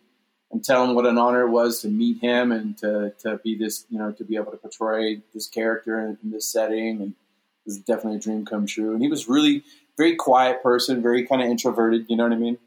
[0.50, 3.56] and tell him what an honor it was to meet him and to, to be
[3.56, 7.00] this, you know, to be able to portray this character in, in this setting.
[7.00, 8.92] And it was definitely a dream come true.
[8.92, 9.62] And he was really
[9.96, 12.06] very quiet person, very kind of introverted.
[12.08, 12.58] You know what I mean?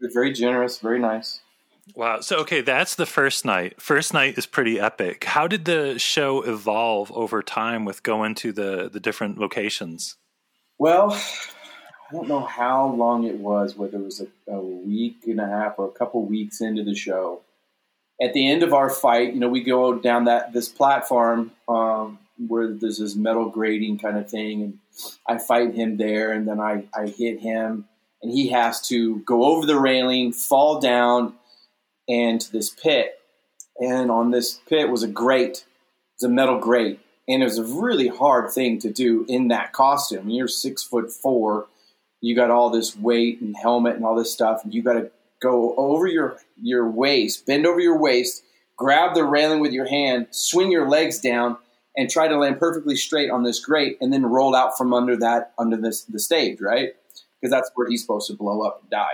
[0.00, 1.40] Very generous, very nice.
[1.94, 2.20] Wow.
[2.20, 3.80] So, okay, that's the first night.
[3.80, 5.24] First night is pretty epic.
[5.24, 10.16] How did the show evolve over time with going to the, the different locations?
[10.78, 11.20] Well,
[12.08, 15.46] I don't know how long it was, whether it was a, a week and a
[15.46, 17.42] half or a couple weeks into the show.
[18.20, 22.18] At the end of our fight, you know, we go down that this platform um,
[22.38, 24.78] where there's this metal grating kind of thing, and
[25.26, 27.84] I fight him there, and then I, I hit him,
[28.22, 31.34] and he has to go over the railing, fall down,
[32.08, 33.18] and to this pit.
[33.80, 35.64] And on this pit was a grate,
[36.14, 39.72] it's a metal grate, and it was a really hard thing to do in that
[39.72, 40.30] costume.
[40.30, 41.66] You're six foot four,
[42.20, 45.10] you got all this weight and helmet and all this stuff, and you got to
[45.40, 48.42] go over your your waist, bend over your waist,
[48.76, 51.56] grab the railing with your hand, swing your legs down,
[51.96, 55.16] and try to land perfectly straight on this grate, and then roll out from under
[55.16, 56.90] that under this the stage, right?
[57.40, 59.06] Because that's where he's supposed to blow up and die.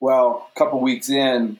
[0.00, 1.58] Well, a couple weeks in,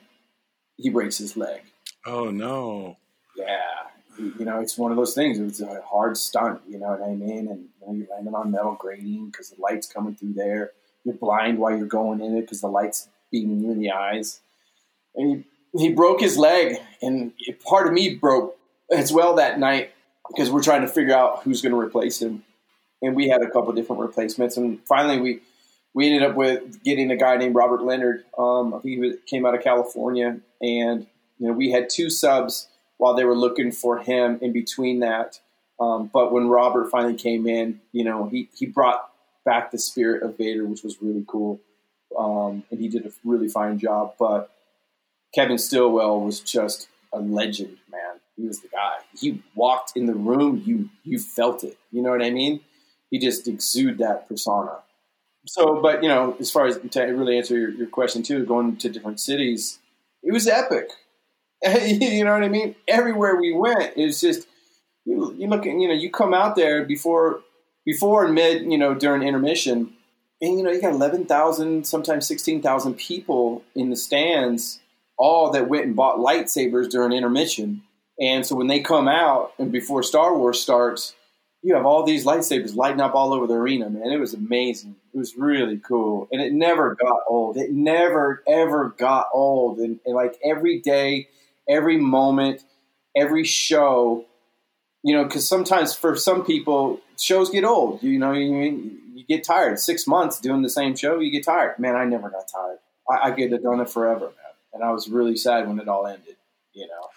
[0.76, 1.62] he breaks his leg.
[2.04, 2.96] Oh no!
[3.36, 3.83] Yeah,
[4.18, 5.38] you know, it's one of those things.
[5.38, 7.48] It was a hard stunt, you know what I mean?
[7.48, 10.72] And you know, you're landing on metal grating because the light's coming through there.
[11.04, 14.40] You're blind while you're going in it because the light's beaming you in the eyes.
[15.14, 17.32] And he, he broke his leg, and
[17.64, 18.56] part of me broke
[18.90, 19.92] as well that night
[20.28, 22.44] because we're trying to figure out who's going to replace him.
[23.02, 25.40] And we had a couple different replacements, and finally we
[25.92, 28.24] we ended up with getting a guy named Robert Leonard.
[28.36, 31.06] Um, I think he came out of California, and
[31.38, 35.40] you know we had two subs while they were looking for him in between that.
[35.80, 39.10] Um, but when Robert finally came in, you know, he, he brought
[39.44, 41.60] back the spirit of Vader, which was really cool.
[42.16, 44.14] Um, and he did a really fine job.
[44.18, 44.50] But
[45.34, 48.20] Kevin Stillwell was just a legend, man.
[48.36, 48.94] He was the guy.
[49.18, 51.78] He walked in the room, you you felt it.
[51.92, 52.60] You know what I mean?
[53.10, 54.78] He just exuded that persona.
[55.46, 58.76] So, but you know, as far as to really answer your, your question too, going
[58.76, 59.78] to different cities,
[60.22, 60.90] it was epic.
[61.86, 62.74] you know what I mean?
[62.86, 64.46] Everywhere we went, it's just
[65.04, 67.40] you, you look at you know you come out there before
[67.86, 69.92] before and mid you know during intermission,
[70.40, 74.80] and you know you got eleven thousand, sometimes sixteen thousand people in the stands,
[75.16, 77.82] all that went and bought lightsabers during intermission.
[78.20, 81.14] And so when they come out and before Star Wars starts,
[81.62, 84.12] you have all these lightsabers lighting up all over the arena, man.
[84.12, 84.96] It was amazing.
[85.12, 86.28] It was really cool.
[86.30, 87.56] And it never got old.
[87.56, 89.78] It never, ever got old.
[89.78, 91.28] And, and like every day,
[91.68, 92.62] every moment,
[93.16, 94.24] every show.
[95.02, 98.02] You know, because sometimes for some people, shows get old.
[98.02, 99.78] You know, you, you get tired.
[99.78, 101.78] Six months doing the same show, you get tired.
[101.78, 102.78] Man, I never got tired.
[103.10, 104.52] I, I could have done it forever, man.
[104.72, 106.36] And I was really sad when it all ended.
[106.72, 107.08] You know.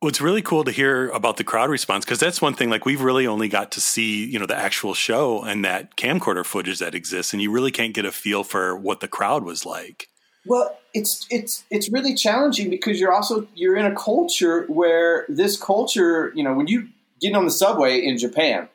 [0.00, 2.70] Well, it's really cool to hear about the crowd response because that's one thing.
[2.70, 6.44] Like we've really only got to see, you know, the actual show and that camcorder
[6.44, 9.66] footage that exists, and you really can't get a feel for what the crowd was
[9.66, 10.08] like.
[10.46, 15.60] Well, it's it's it's really challenging because you're also you're in a culture where this
[15.60, 16.88] culture, you know, when you
[17.20, 18.68] get on the subway in Japan,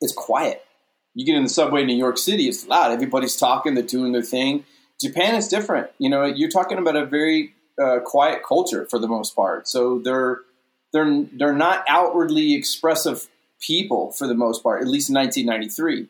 [0.00, 0.64] it's quiet.
[1.14, 2.92] You get in the subway in New York City, it's loud.
[2.92, 4.64] Everybody's talking, they're doing their thing.
[5.00, 5.88] Japan is different.
[5.98, 9.66] You know, you're talking about a very uh, quiet culture for the most part.
[9.66, 10.40] So they're
[10.92, 13.28] they're they're not outwardly expressive
[13.60, 16.08] people for the most part, at least in 1993.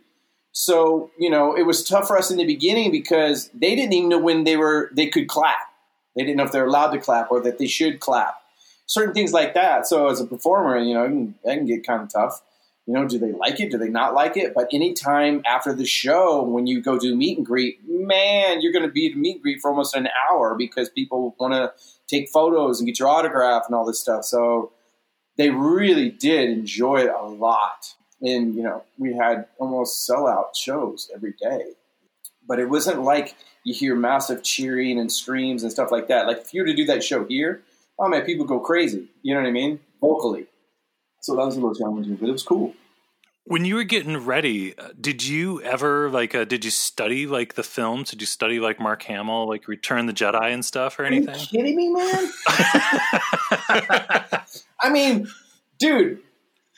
[0.52, 4.08] So, you know, it was tough for us in the beginning because they didn't even
[4.08, 5.58] know when they were they could clap.
[6.16, 8.34] They didn't know if they're allowed to clap or that they should clap.
[8.86, 9.86] Certain things like that.
[9.86, 12.42] So as a performer, you know, it can, can get kind of tough.
[12.86, 13.70] You know, do they like it?
[13.70, 14.52] Do they not like it?
[14.52, 18.84] But anytime after the show, when you go do meet and greet, man, you're going
[18.84, 21.72] to be at meet and greet for almost an hour because people want to
[22.08, 24.24] take photos and get your autograph and all this stuff.
[24.24, 24.72] So
[25.36, 31.10] they really did enjoy it a lot and you know we had almost sellout shows
[31.14, 31.72] every day.
[32.46, 36.26] But it wasn't like you hear massive cheering and screams and stuff like that.
[36.26, 37.62] Like if you were to do that show here
[38.00, 39.08] oh man people go crazy.
[39.22, 39.78] You know what i mean?
[40.00, 40.46] Vocally.
[41.20, 42.74] So that was a little challenging but it was cool.
[43.44, 47.54] When you were getting ready uh, did you ever like uh, did you study like
[47.54, 48.10] the films?
[48.10, 51.38] Did you study like mark hamill like return the jedi and stuff or anything Are
[51.38, 52.30] you kidding me man?
[54.80, 55.28] I mean
[55.78, 56.20] dude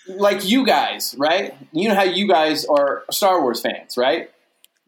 [0.09, 1.55] like you guys, right?
[1.73, 4.31] You know how you guys are Star Wars fans, right?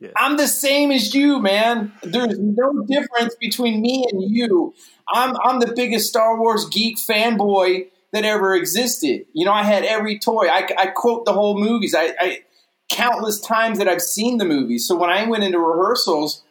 [0.01, 0.11] Yeah.
[0.17, 1.93] I'm the same as you, man.
[2.03, 4.75] There's no difference between me and you.
[5.09, 9.27] I'm I'm the biggest Star Wars geek fanboy that ever existed.
[9.33, 10.47] You know, I had every toy.
[10.49, 11.95] I, I quote the whole movies.
[11.97, 12.45] I, I
[12.89, 14.87] countless times that I've seen the movies.
[14.87, 16.45] So when I went into rehearsals,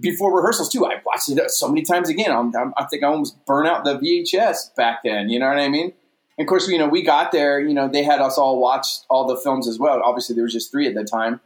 [0.00, 2.30] before rehearsals too, I watched it so many times again.
[2.30, 5.28] I'm, I'm, i think I almost burnt out the VHS back then.
[5.28, 5.92] You know what I mean?
[6.38, 7.60] And of course, you know, we got there.
[7.60, 10.00] You know, they had us all watch all the films as well.
[10.04, 11.40] Obviously, there was just three at the time.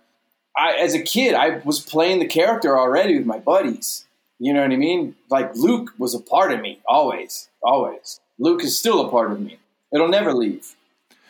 [0.57, 4.07] I, as a kid, I was playing the character already with my buddies.
[4.39, 5.15] You know what I mean?
[5.31, 8.21] Like Luke was a part of me always, always.
[8.39, 9.59] Luke is still a part of me.
[9.93, 10.75] It'll never leave.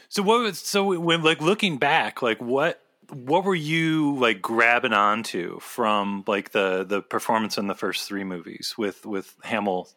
[0.09, 0.41] So what?
[0.41, 6.25] Was, so when like looking back, like what what were you like grabbing onto from
[6.27, 9.89] like the the performance in the first three movies with with Hamill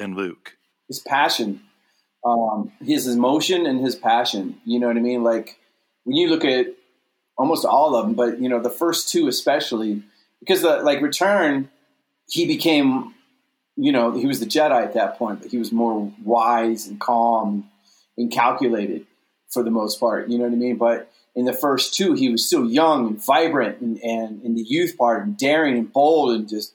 [0.00, 0.56] and Luke?
[0.88, 1.62] His passion,
[2.26, 4.60] um, his emotion, and his passion.
[4.64, 5.22] You know what I mean?
[5.22, 5.58] Like
[6.04, 6.66] when you look at
[7.38, 10.02] almost all of them, but you know the first two especially,
[10.40, 11.70] because the like Return,
[12.28, 13.14] he became,
[13.76, 16.98] you know, he was the Jedi at that point, but he was more wise and
[16.98, 17.70] calm
[18.18, 19.06] and calculated
[19.50, 20.28] for the most part.
[20.28, 20.76] You know what I mean?
[20.76, 24.62] But in the first two, he was still young and vibrant, and, and in the
[24.62, 26.74] youth part, and daring and bold, and just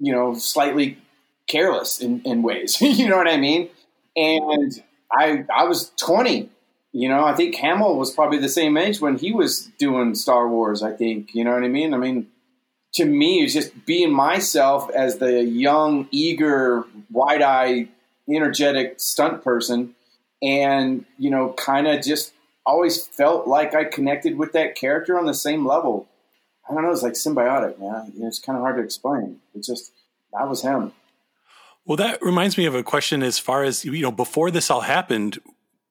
[0.00, 0.98] you know slightly
[1.46, 2.80] careless in, in ways.
[2.80, 3.68] you know what I mean?
[4.16, 6.50] And I I was twenty.
[6.92, 10.46] You know, I think Hamill was probably the same age when he was doing Star
[10.48, 10.82] Wars.
[10.82, 11.94] I think you know what I mean.
[11.94, 12.26] I mean,
[12.94, 17.88] to me, it's just being myself as the young, eager, wide-eyed,
[18.28, 19.94] energetic stunt person,
[20.42, 22.34] and you know, kind of just
[22.66, 26.08] always felt like I connected with that character on the same level.
[26.68, 26.92] I don't know.
[26.92, 28.12] It's like symbiotic, man.
[28.18, 29.40] It's kind of hard to explain.
[29.54, 29.92] It's just
[30.32, 30.92] that was him.
[31.84, 34.12] Well, that reminds me of a question as far as you know.
[34.12, 35.40] Before this all happened,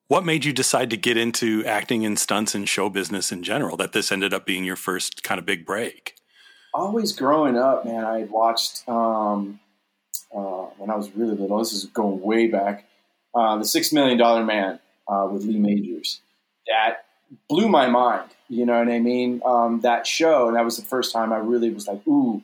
[0.07, 3.75] what made you decide to get into acting and stunts and show business in general?
[3.77, 6.15] That this ended up being your first kind of big break.
[6.73, 8.05] Always growing up, man.
[8.05, 9.59] I had watched um,
[10.33, 11.57] uh, when I was really little.
[11.57, 12.85] This is going way back.
[13.35, 16.21] Uh, the Six Million Dollar Man uh, with Lee Majors
[16.67, 17.05] that
[17.49, 18.29] blew my mind.
[18.47, 19.41] You know what I mean?
[19.45, 22.41] Um, that show, and that was the first time I really was like, ooh,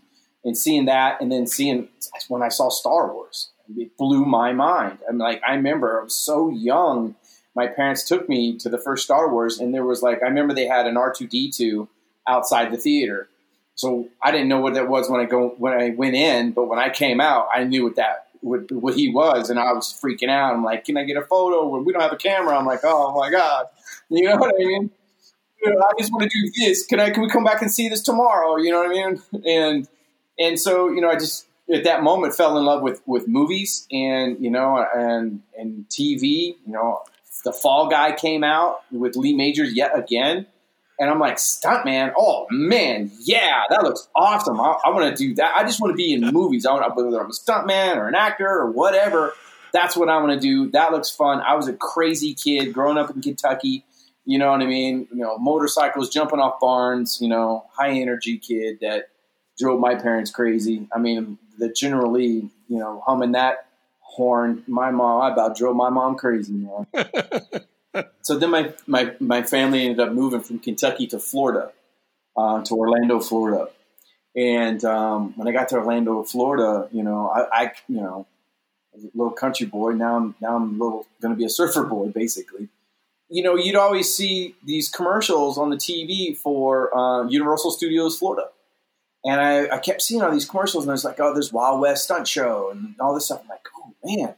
[0.48, 1.90] and seeing that, and then seeing
[2.30, 5.00] when I saw Star Wars, it blew my mind.
[5.08, 7.16] I'm like, I remember I was so young.
[7.54, 10.54] My parents took me to the first Star Wars, and there was like, I remember
[10.54, 11.90] they had an R two D two
[12.26, 13.28] outside the theater.
[13.76, 16.70] So I didn't know what that was when I go when I went in, but
[16.70, 20.00] when I came out, I knew what that what, what he was, and I was
[20.02, 20.54] freaking out.
[20.54, 22.58] I'm like, "Can I get a photo?" we don't have a camera.
[22.58, 23.66] I'm like, "Oh my god,"
[24.10, 24.92] you know what I mean?
[25.66, 26.86] I just want to do this.
[26.86, 27.10] Can I?
[27.10, 28.56] Can we come back and see this tomorrow?
[28.58, 29.22] You know what I mean?
[29.46, 29.88] And
[30.40, 33.88] and so you know, I just at that moment fell in love with with movies
[33.92, 36.56] and you know and and TV.
[36.66, 37.02] You know,
[37.44, 40.48] the Fall Guy came out with Lee Majors yet again
[41.00, 44.60] and I'm like, stunt man, oh man, yeah, that looks awesome.
[44.60, 45.56] I, I want to do that.
[45.56, 46.66] I just want to be in movies.
[46.66, 49.34] I want whether I'm a stuntman or an actor or whatever.
[49.74, 50.72] That's what I want to do.
[50.72, 51.42] That looks fun.
[51.42, 53.86] I was a crazy kid growing up in Kentucky.
[54.26, 55.08] You know what I mean?
[55.12, 57.20] You know, motorcycles, jumping off barns.
[57.22, 59.10] You know, high energy kid that
[59.58, 60.88] drove my parents crazy.
[60.94, 63.68] I mean, the General Lee, you know, humming that
[64.00, 64.64] horn.
[64.68, 66.88] My mom, I about drove my mom crazy, man.
[68.22, 71.72] so then my, my, my family ended up moving from Kentucky to Florida,
[72.36, 73.70] uh, to Orlando, Florida.
[74.36, 78.28] And um, when I got to Orlando, Florida, you know, I, I you know,
[78.94, 79.92] a little country boy.
[79.94, 82.70] Now I'm now I'm little going to be a surfer boy, basically.
[83.30, 88.50] You know, you'd always see these commercials on the TV for uh, Universal Studios Florida,
[89.28, 91.82] and I, I, kept seeing all these commercials, and I was like, "Oh, there's Wild
[91.82, 94.36] West Stunt Show and all this stuff." I'm like, "Oh man,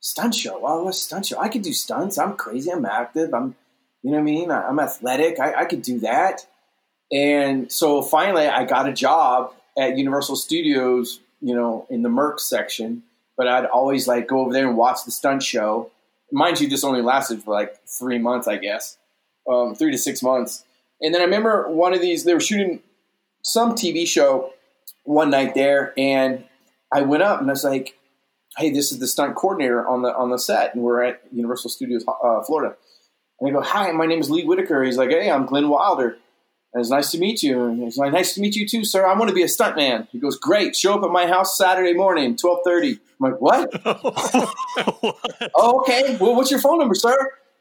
[0.00, 0.58] stunt show.
[0.58, 1.38] Wow, what stunt show?
[1.38, 2.18] I could do stunts.
[2.18, 2.70] I'm crazy.
[2.70, 3.32] I'm active.
[3.32, 3.54] I'm,
[4.02, 4.50] you know what I mean?
[4.50, 5.38] I'm athletic.
[5.38, 6.46] I, I could do that.
[7.12, 12.40] And so finally, I got a job at Universal Studios, you know, in the Merc
[12.40, 13.02] section.
[13.36, 15.90] But I'd always like go over there and watch the stunt show.
[16.32, 18.96] Mind you, this only lasted for like three months, I guess,
[19.50, 20.64] um, three to six months.
[21.00, 22.80] And then I remember one of these, they were shooting
[23.42, 24.52] some TV show
[25.04, 26.44] one night there, and
[26.92, 27.96] I went up and I was like,
[28.56, 31.70] hey, this is the stunt coordinator on the on the set, and we're at Universal
[31.70, 32.76] Studios, uh, Florida.
[33.40, 34.82] And I go, hi, my name is Lee Whitaker.
[34.82, 36.18] He's like, hey, I'm Glenn Wilder.
[36.72, 37.64] And it's nice to meet you.
[37.64, 39.04] And he's like, nice to meet you too, sir.
[39.04, 40.06] I want to be a stuntman.
[40.10, 40.76] He goes, great.
[40.76, 42.92] Show up at my house Saturday morning, twelve thirty.
[42.92, 43.72] I'm like, what?
[43.82, 45.50] what?
[45.54, 46.16] Oh, okay.
[46.20, 47.16] Well, what's your phone number, sir?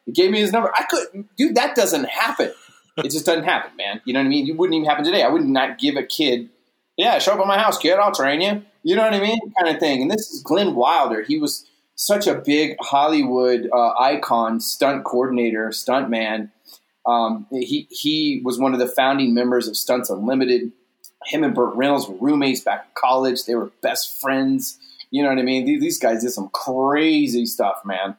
[0.06, 0.72] He gave me his number.
[0.76, 1.56] I couldn't, dude.
[1.56, 2.52] That doesn't happen.
[2.98, 4.02] It just doesn't happen, man.
[4.06, 4.48] You know what I mean?
[4.48, 5.24] It wouldn't even happen today.
[5.24, 6.50] I would not give a kid,
[6.98, 7.98] yeah, show up at my house, kid.
[7.98, 8.64] I'll train you.
[8.84, 9.40] You know what I mean?
[9.60, 10.02] Kind of thing.
[10.02, 11.24] And this is Glenn Wilder.
[11.24, 11.66] He was
[11.96, 16.52] such a big Hollywood uh, icon, stunt coordinator, stunt man.
[17.06, 20.72] Um, he he was one of the founding members of Stunts Unlimited.
[21.26, 23.46] Him and Burt Reynolds were roommates back in college.
[23.46, 24.78] They were best friends.
[25.12, 25.66] You know what I mean?
[25.66, 28.16] These guys did some crazy stuff, man.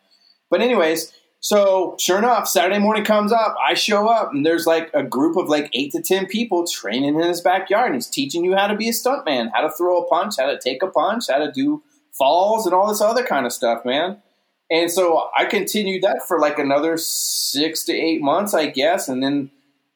[0.51, 1.13] But anyways,
[1.43, 3.57] So sure enough, Saturday morning comes up.
[3.67, 7.15] I show up, and there's like a group of like eight to ten people training
[7.15, 7.87] in his backyard.
[7.87, 10.47] And he's teaching you how to be a stuntman, how to throw a punch, how
[10.47, 11.83] to take a punch, how to do
[12.13, 14.19] falls, and all this other kind of stuff, man.
[14.71, 19.23] And so I continued that for like another six to eight months, I guess, and
[19.23, 19.51] then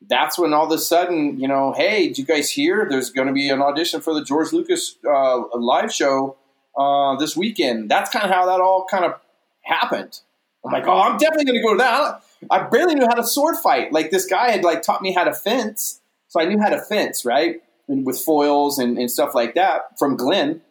[0.09, 2.86] that's when all of a sudden, you know, hey, did you guys hear?
[2.88, 6.36] There's going to be an audition for the George Lucas uh, live show
[6.76, 7.90] uh, this weekend.
[7.90, 9.14] That's kind of how that all kind of
[9.62, 10.20] happened.
[10.65, 12.23] I'm like, oh, I'm definitely going to go to that.
[12.51, 13.93] I barely knew how to sword fight.
[13.93, 16.81] Like this guy had like taught me how to fence, so I knew how to
[16.81, 20.62] fence, right, and with foils and, and stuff like that from Glenn.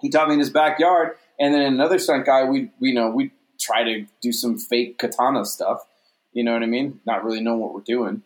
[0.00, 2.44] He taught me in his backyard, and then another stunt guy.
[2.44, 5.80] We we you know we try to do some fake katana stuff.
[6.32, 7.00] You know what I mean?
[7.06, 8.22] Not really knowing what we're doing.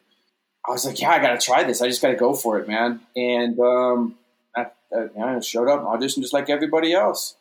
[0.66, 1.80] I was like, yeah, I got to try this.
[1.80, 3.00] I just got to go for it, man.
[3.16, 4.16] And um,
[4.54, 7.36] I, I, I showed up, auditioned just like everybody else.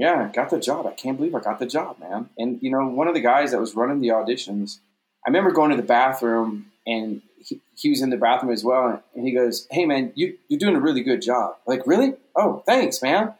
[0.00, 0.86] Yeah, got the job.
[0.86, 2.30] I can't believe I got the job, man.
[2.38, 4.78] And you know, one of the guys that was running the auditions,
[5.26, 9.02] I remember going to the bathroom and he, he was in the bathroom as well,
[9.14, 12.14] and he goes, "Hey, man, you you're doing a really good job." I'm like, really?
[12.34, 13.34] Oh, thanks, man.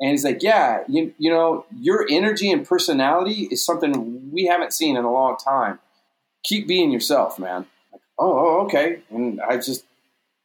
[0.00, 4.72] And he's like, "Yeah, you you know, your energy and personality is something we haven't
[4.72, 5.80] seen in a long time.
[6.44, 9.02] Keep being yourself, man." Like, oh, oh, okay.
[9.10, 9.84] And I just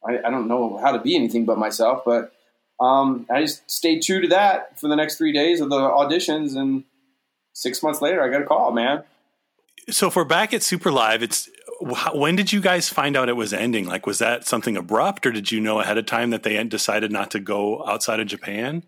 [0.06, 2.31] I, I don't know how to be anything but myself, but
[2.82, 6.56] um, I just stayed true to that for the next three days of the auditions,
[6.56, 6.84] and
[7.52, 9.04] six months later, I got a call, man.
[9.90, 11.48] So if we're back at Super Live, it's
[12.12, 13.86] when did you guys find out it was ending?
[13.86, 17.12] Like, was that something abrupt, or did you know ahead of time that they decided
[17.12, 18.82] not to go outside of Japan?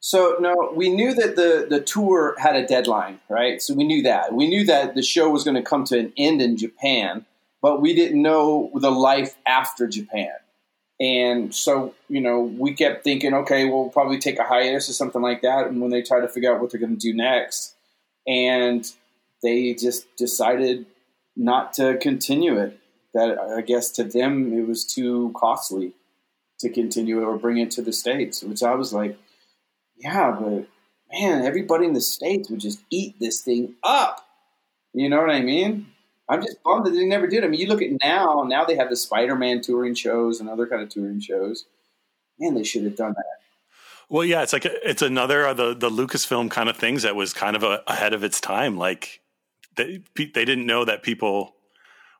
[0.00, 3.60] So no, we knew that the the tour had a deadline, right?
[3.62, 4.34] So we knew that.
[4.34, 7.24] We knew that the show was going to come to an end in Japan,
[7.62, 10.32] but we didn't know the life after Japan.
[11.00, 15.22] And so, you know, we kept thinking, okay, we'll probably take a hiatus or something
[15.22, 15.68] like that.
[15.68, 17.76] And when they try to figure out what they're going to do next,
[18.26, 18.84] and
[19.42, 20.86] they just decided
[21.36, 22.78] not to continue it.
[23.14, 25.92] That I guess to them it was too costly
[26.60, 28.42] to continue it or bring it to the states.
[28.42, 29.16] Which I was like,
[29.96, 30.66] yeah, but
[31.12, 34.26] man, everybody in the states would just eat this thing up.
[34.92, 35.86] You know what I mean?
[36.28, 37.44] I'm just bummed that they never did.
[37.44, 38.44] I mean, you look at now.
[38.46, 41.64] Now they have the Spider-Man touring shows and other kind of touring shows.
[42.38, 43.24] Man, they should have done that.
[44.10, 47.34] Well, yeah, it's like it's another of the the Lucasfilm kind of things that was
[47.34, 48.78] kind of a, ahead of its time.
[48.78, 49.20] Like
[49.76, 51.54] they they didn't know that people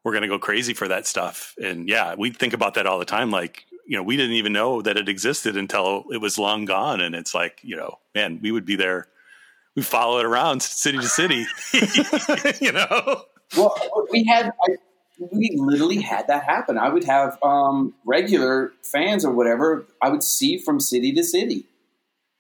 [0.05, 2.99] were going to go crazy for that stuff, and yeah, we think about that all
[2.99, 3.31] the time.
[3.31, 7.01] Like you know, we didn't even know that it existed until it was long gone,
[7.01, 9.09] and it's like you know, man, we would be there.
[9.75, 11.47] We follow it around city to city,
[12.61, 13.25] you know.
[13.57, 13.75] Well,
[14.11, 14.77] we had I,
[15.19, 16.79] we literally had that happen.
[16.79, 19.87] I would have um, regular fans or whatever.
[20.03, 21.67] I would see from city to city.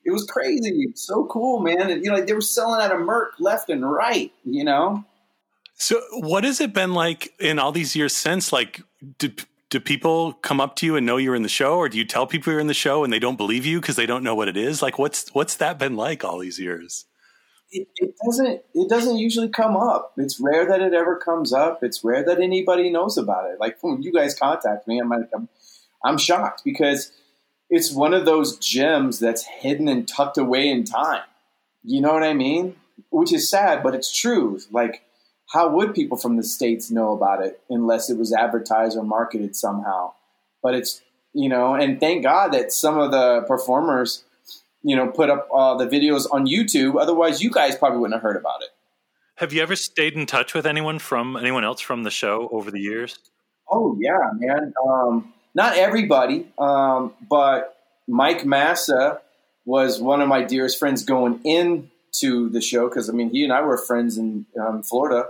[0.04, 1.90] It was crazy, so cool, man.
[1.90, 4.32] And you know, like they were selling out of Merc left and right.
[4.44, 5.04] You know.
[5.74, 8.52] So, what has it been like in all these years since?
[8.52, 8.82] Like,
[9.18, 9.30] do
[9.70, 12.04] do people come up to you and know you're in the show, or do you
[12.04, 14.34] tell people you're in the show and they don't believe you because they don't know
[14.34, 14.82] what it is?
[14.82, 17.04] Like, what's what's that been like all these years?
[17.70, 20.12] It, it, doesn't it doesn't usually come up.
[20.16, 21.82] It's rare that it ever comes up.
[21.82, 23.60] It's rare that anybody knows about it.
[23.60, 25.48] Like when you guys contact me, I'm like I'm,
[26.04, 27.12] I'm shocked because
[27.70, 31.22] it's one of those gems that's hidden and tucked away in time.
[31.84, 32.76] You know what I mean?
[33.10, 34.58] Which is sad, but it's true.
[34.70, 35.02] Like
[35.50, 39.56] how would people from the states know about it unless it was advertised or marketed
[39.56, 40.12] somehow?
[40.62, 41.02] But it's
[41.34, 44.24] you know, and thank God that some of the performers
[44.82, 47.00] you know, put up uh, the videos on YouTube.
[47.00, 48.68] Otherwise, you guys probably wouldn't have heard about it.
[49.36, 52.70] Have you ever stayed in touch with anyone from anyone else from the show over
[52.70, 53.18] the years?
[53.70, 54.72] Oh yeah, man.
[54.84, 57.76] Um, not everybody, um, but
[58.08, 59.20] Mike Massa
[59.64, 63.52] was one of my dearest friends going into the show because I mean he and
[63.52, 65.28] I were friends in um, Florida.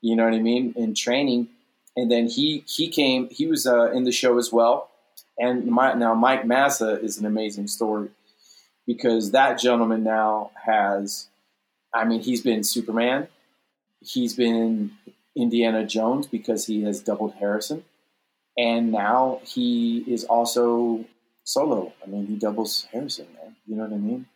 [0.00, 1.48] You know what I mean in training,
[1.96, 3.28] and then he he came.
[3.28, 4.90] He was uh, in the show as well.
[5.38, 8.08] And my, now Mike Massa is an amazing story
[8.86, 11.28] because that gentleman now has,
[11.92, 13.28] I mean, he's been Superman,
[14.00, 14.92] he's been
[15.36, 17.84] Indiana Jones because he has doubled Harrison,
[18.56, 21.04] and now he is also
[21.44, 21.92] solo.
[22.02, 23.56] I mean, he doubles Harrison, man.
[23.66, 24.26] You know what I mean?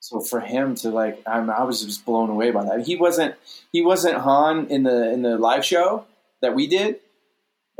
[0.00, 2.86] So for him to like, I'm, I was just blown away by that.
[2.86, 3.36] He wasn't
[3.70, 6.06] he wasn't Han in the in the live show
[6.40, 6.98] that we did.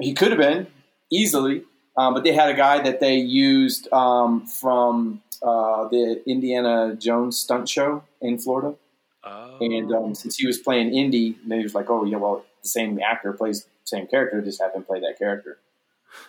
[0.00, 0.68] He could have been
[1.10, 1.64] easily,
[1.96, 7.38] um, but they had a guy that they used um, from uh, the Indiana Jones
[7.38, 8.76] stunt show in Florida.
[9.24, 9.58] Oh.
[9.60, 12.98] And um, since he was playing Indy, they was like, oh, yeah, well, the same
[13.00, 15.58] actor plays the same character, just have him play that character.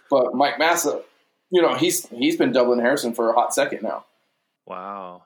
[0.09, 1.01] But Mike Massa,
[1.49, 4.05] you know, he's he's been doubling Harrison for a hot second now.
[4.65, 5.23] Wow.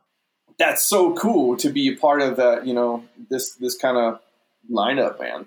[0.58, 4.20] That's so cool to be a part of that, you know, this this kind of
[4.72, 5.46] lineup, man.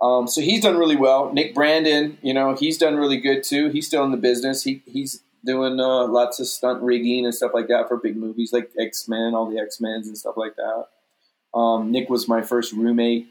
[0.00, 1.32] Um, so he's done really well.
[1.32, 3.68] Nick Brandon, you know, he's done really good too.
[3.68, 4.64] He's still in the business.
[4.64, 8.52] He he's doing uh, lots of stunt rigging and stuff like that for big movies
[8.52, 11.58] like X Men, all the X Men's and stuff like that.
[11.58, 13.28] Um, Nick was my first roommate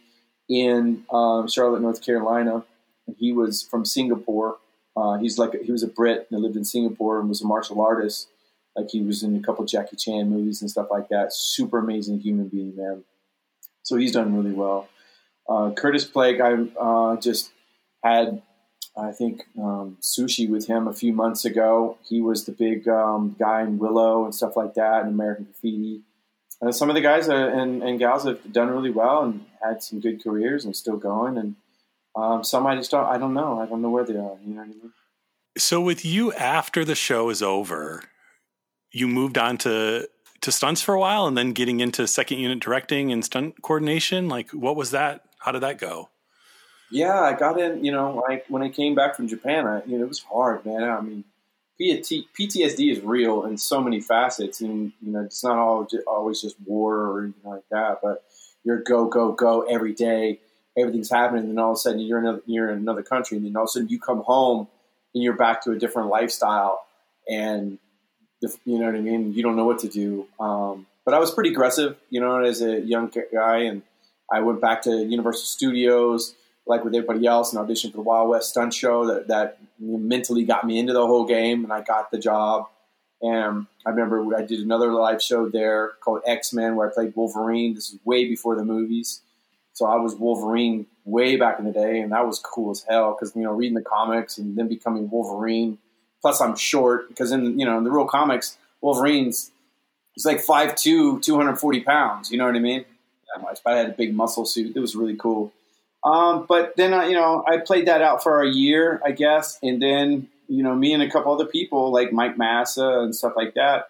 [0.49, 2.65] in um, Charlotte, North Carolina,
[3.07, 4.57] and he was from Singapore.
[4.97, 7.81] Uh, he's like he was a Brit and lived in Singapore and was a martial
[7.81, 8.27] artist.
[8.75, 11.33] Like he was in a couple Jackie Chan movies and stuff like that.
[11.33, 13.03] Super amazing human being, man.
[13.83, 14.87] So he's done really well.
[15.49, 17.51] Uh, Curtis Blake, I uh, just
[18.03, 18.41] had,
[18.99, 21.97] I think, um, sushi with him a few months ago.
[22.03, 26.01] He was the big um, guy in Willow and stuff like that, and American Graffiti.
[26.61, 29.81] Uh, some of the guys uh, and, and, gals have done really well and had
[29.81, 31.37] some good careers and still going.
[31.37, 31.55] And
[32.15, 33.61] um, some I just don't, I don't know.
[33.61, 34.37] I don't know where they are.
[34.43, 34.91] You know what I mean?
[35.57, 38.03] So with you, after the show is over,
[38.91, 40.09] you moved on to
[40.41, 44.29] to stunts for a while, and then getting into second unit directing and stunt coordination.
[44.29, 45.23] Like, what was that?
[45.39, 46.09] How did that go?
[46.91, 47.83] Yeah, I got in.
[47.83, 50.65] You know, like when I came back from Japan, I, you know, it was hard,
[50.65, 50.83] man.
[50.83, 51.23] I mean,
[51.79, 56.55] PTSD is real in so many facets, and you know, it's not all always just
[56.65, 57.99] war or anything like that.
[58.01, 58.23] But
[58.63, 60.39] you're go go go every day.
[60.77, 63.37] Everything's happening, and then all of a sudden you're in another, you're in another country,
[63.37, 64.67] and then all of a sudden you come home
[65.13, 66.85] and you're back to a different lifestyle,
[67.29, 67.77] and
[68.41, 69.33] you know what I mean.
[69.33, 70.27] You don't know what to do.
[70.39, 73.83] Um, but I was pretty aggressive, you know, as a young guy, and
[74.31, 76.35] I went back to Universal Studios
[76.69, 80.45] like with everybody else and auditioned for the Wild West stunt show that, that mentally
[80.45, 82.67] got me into the whole game and I got the job.
[83.21, 87.13] And I remember I did another live show there called X Men where I played
[87.15, 87.73] Wolverine.
[87.73, 89.21] This is way before the movies.
[89.73, 93.17] So I was Wolverine way back in the day, and that was cool as hell
[93.17, 95.79] because you know reading the comics and then becoming Wolverine.
[96.21, 99.51] Plus, I'm short because in you know in the real comics, Wolverine's
[100.13, 102.31] he's like 5'2", 240 pounds.
[102.31, 102.85] You know what I mean?
[103.33, 104.77] That much, but I had a big muscle suit.
[104.77, 105.51] It was really cool.
[106.03, 109.59] Um, but then, uh, you know, I played that out for a year, I guess.
[109.61, 113.33] And then, you know, me and a couple other people like Mike Massa and stuff
[113.35, 113.89] like that,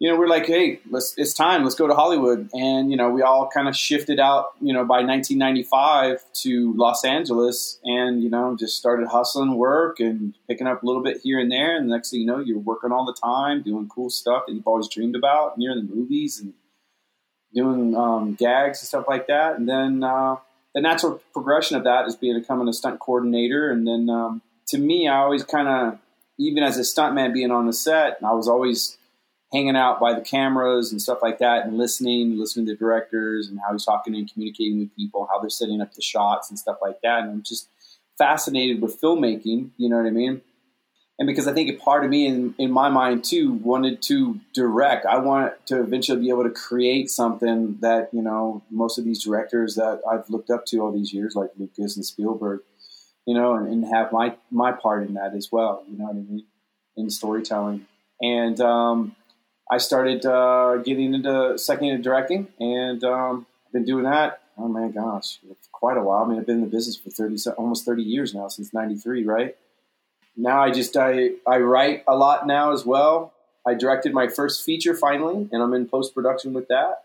[0.00, 1.62] you know, we're like, hey, let's, it's time.
[1.62, 2.50] Let's go to Hollywood.
[2.52, 7.04] And, you know, we all kind of shifted out, you know, by 1995 to Los
[7.04, 11.38] Angeles and, you know, just started hustling work and picking up a little bit here
[11.38, 11.76] and there.
[11.76, 14.52] And the next thing you know, you're working all the time, doing cool stuff that
[14.52, 16.52] you've always dreamed about, and you're in the movies and
[17.54, 19.58] doing um, gags and stuff like that.
[19.58, 20.36] And then, uh,
[20.74, 23.70] the natural progression of that is becoming a stunt coordinator.
[23.70, 25.98] And then um, to me, I always kind of,
[26.38, 28.96] even as a stuntman being on the set, I was always
[29.52, 33.46] hanging out by the cameras and stuff like that and listening, listening to the directors
[33.48, 36.58] and how he's talking and communicating with people, how they're setting up the shots and
[36.58, 37.20] stuff like that.
[37.20, 37.68] And I'm just
[38.18, 40.40] fascinated with filmmaking, you know what I mean?
[41.18, 44.40] And because I think a part of me in, in my mind too wanted to
[44.52, 45.06] direct.
[45.06, 49.22] I want to eventually be able to create something that, you know, most of these
[49.22, 52.62] directors that I've looked up to all these years, like Lucas and Spielberg,
[53.26, 56.16] you know, and, and have my, my part in that as well, you know what
[56.16, 56.46] I mean,
[56.96, 57.86] in storytelling.
[58.20, 59.14] And um,
[59.70, 64.66] I started uh, getting into second unit directing, and um, I've been doing that, oh
[64.68, 65.38] my gosh,
[65.70, 66.24] quite a while.
[66.24, 69.24] I mean, I've been in the business for 30, almost 30 years now, since 93,
[69.24, 69.56] right?
[70.36, 73.32] Now I just I I write a lot now as well.
[73.66, 77.02] I directed my first feature finally, and I'm in post production with that.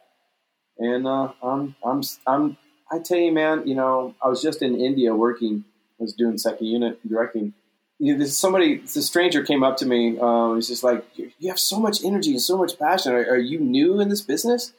[0.77, 2.57] And uh, I'm I'm I'm
[2.91, 5.65] I tell you, man, you know, I was just in India working.
[5.99, 7.53] I was doing second unit directing.
[7.99, 10.17] You know, somebody, the stranger came up to me.
[10.19, 13.13] Um, he's just like, "You have so much energy and so much passion.
[13.13, 14.73] Are, are you new in this business?"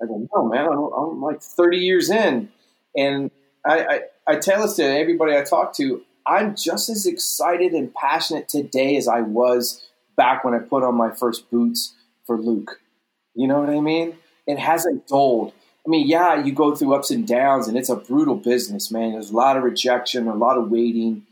[0.00, 0.66] I go, "No, man.
[0.66, 2.50] I'm, I'm like 30 years in."
[2.94, 3.30] And
[3.66, 6.02] I, I, I tell this to everybody I talk to.
[6.26, 10.94] I'm just as excited and passionate today as I was back when I put on
[10.94, 11.94] my first boots
[12.26, 12.80] for Luke.
[13.34, 14.16] You know what I mean?
[14.46, 15.52] It hasn't dulled.
[15.86, 19.12] I mean, yeah, you go through ups and downs, and it's a brutal business, man.
[19.12, 21.26] There's a lot of rejection, a lot of waiting,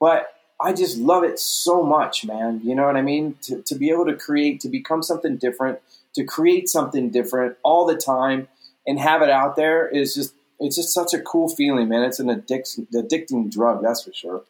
[0.00, 2.60] but I just love it so much, man.
[2.64, 3.36] You know what I mean?
[3.42, 5.78] To, to be able to create, to become something different,
[6.14, 8.48] to create something different all the time
[8.86, 12.02] and have it out there is just it's just such a cool feeling, man.
[12.02, 14.44] It's an addiction, addicting drug, that's for sure.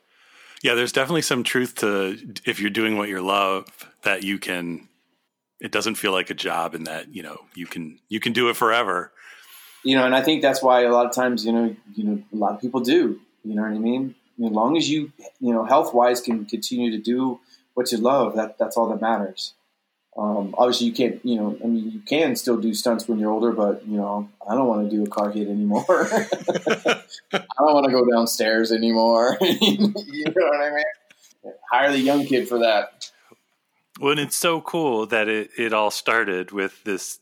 [0.62, 3.66] Yeah, there's definitely some truth to if you're doing what you love
[4.02, 4.88] that you can.
[5.60, 8.48] It doesn't feel like a job, and that you know you can you can do
[8.50, 9.12] it forever.
[9.82, 12.22] You know, and I think that's why a lot of times you know you know
[12.32, 13.20] a lot of people do.
[13.44, 14.14] You know what I mean?
[14.44, 17.40] As long as you you know health wise can continue to do
[17.74, 19.54] what you love, that that's all that matters.
[20.16, 23.30] Um, obviously, you can't, you know, I mean, you can still do stunts when you're
[23.30, 25.84] older, but, you know, I don't want to do a car hit anymore.
[25.88, 27.02] I
[27.32, 29.38] don't want to go downstairs anymore.
[29.40, 31.54] you know what I mean?
[31.70, 33.10] Hire the young kid for that.
[34.00, 37.20] Well, it's so cool that it, it all started with this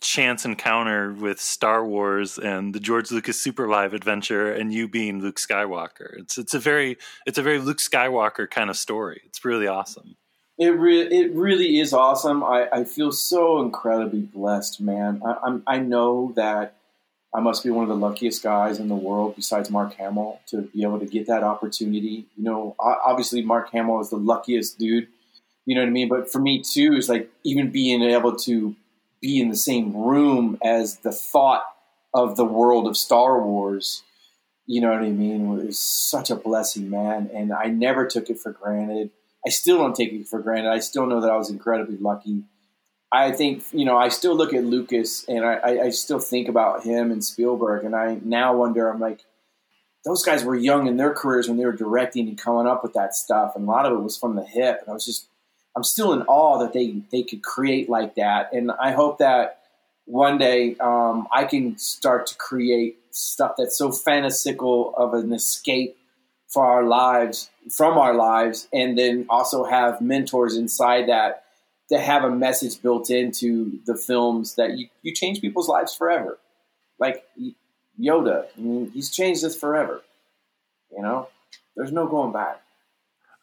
[0.00, 5.20] chance encounter with Star Wars and the George Lucas Super Live adventure, and you being
[5.20, 6.18] Luke Skywalker.
[6.18, 9.22] It's it's a very it's a very Luke Skywalker kind of story.
[9.24, 10.16] It's really awesome.
[10.58, 12.44] It re- it really is awesome.
[12.44, 15.20] I, I feel so incredibly blessed, man.
[15.24, 16.76] I, I'm I know that
[17.34, 20.62] I must be one of the luckiest guys in the world, besides Mark Hamill, to
[20.62, 22.26] be able to get that opportunity.
[22.36, 25.08] You know, obviously Mark Hamill is the luckiest dude.
[25.66, 26.08] You know what I mean?
[26.08, 28.76] But for me too, is like even being able to
[29.20, 31.64] be in the same room as the thought
[32.12, 34.04] of the world of Star Wars.
[34.66, 35.58] You know what I mean?
[35.58, 37.30] It was such a blessing, man.
[37.34, 39.10] And I never took it for granted.
[39.46, 40.70] I still don't take it for granted.
[40.70, 42.44] I still know that I was incredibly lucky.
[43.12, 46.82] I think, you know, I still look at Lucas and I, I still think about
[46.82, 47.84] him and Spielberg.
[47.84, 49.20] And I now wonder, I'm like,
[50.04, 52.94] those guys were young in their careers when they were directing and coming up with
[52.94, 53.52] that stuff.
[53.54, 54.80] And a lot of it was from the hip.
[54.80, 55.28] And I was just
[55.76, 59.60] I'm still in awe that they they could create like that, and I hope that
[60.04, 65.96] one day um, I can start to create stuff that's so fantastical of an escape
[66.54, 71.44] for our lives from our lives, and then also have mentors inside that
[71.88, 76.38] to have a message built into the films that you, you change people's lives forever.
[76.98, 77.24] Like
[78.00, 80.02] Yoda, I mean, he's changed us forever.
[80.94, 81.28] You know,
[81.76, 82.60] there's no going back.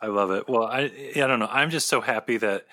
[0.02, 0.48] I love it.
[0.48, 1.50] Well, I I don't know.
[1.52, 2.66] I'm just so happy that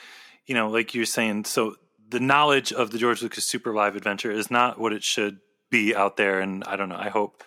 [0.46, 1.76] you know, like you're saying, so
[2.08, 5.94] the knowledge of the George Lucas Super Live Adventure is not what it should be
[5.94, 6.96] out there, and I don't know.
[6.96, 7.44] I hope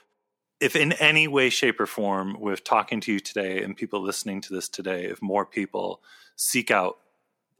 [0.61, 4.39] if in any way, shape, or form, with talking to you today and people listening
[4.41, 6.01] to this today, if more people
[6.35, 6.99] seek out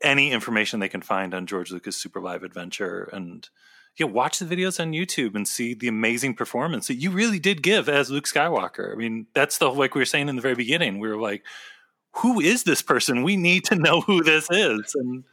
[0.01, 3.49] any information they can find on George Lucas Super Live Adventure and
[3.97, 7.61] yeah, watch the videos on YouTube and see the amazing performance that you really did
[7.61, 8.93] give as Luke Skywalker.
[8.93, 10.99] I mean, that's the like we were saying in the very beginning.
[10.99, 11.43] We were like,
[12.13, 13.23] who is this person?
[13.23, 14.95] We need to know who this is.
[14.95, 15.23] And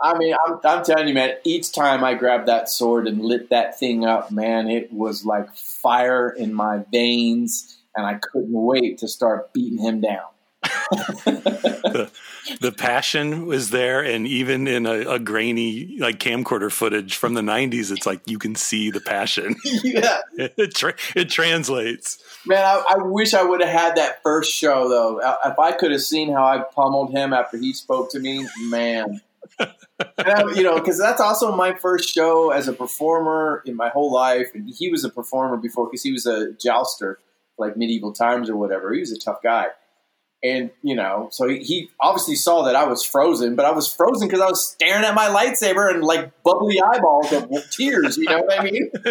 [0.00, 3.50] I mean, I'm, I'm telling you, man, each time I grabbed that sword and lit
[3.50, 8.98] that thing up, man, it was like fire in my veins, and I couldn't wait
[8.98, 10.26] to start beating him down.
[11.24, 12.10] the,
[12.60, 17.40] the, passion was there, and even in a, a, grainy like camcorder footage from the
[17.40, 19.56] '90s, it's like you can see the passion.
[19.64, 22.18] yeah, it, tra- it translates.
[22.46, 25.20] Man, I, I wish I would have had that first show though.
[25.44, 29.20] If I could have seen how I pummeled him after he spoke to me, man.
[29.58, 34.12] I, you know, because that's also my first show as a performer in my whole
[34.12, 34.48] life.
[34.54, 37.18] And he was a performer before because he was a jouster,
[37.58, 38.92] like medieval times or whatever.
[38.92, 39.68] He was a tough guy.
[40.44, 44.28] And, you know, so he, obviously saw that I was frozen, but I was frozen
[44.28, 48.16] because I was staring at my lightsaber and like bubbly eyeballs of tears.
[48.16, 48.90] You know what I mean?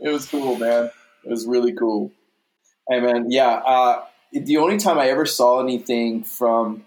[0.00, 0.90] it was cool, man.
[1.24, 2.10] It was really cool.
[2.88, 3.48] Hey, man, yeah.
[3.48, 6.84] Uh, the only time I ever saw anything from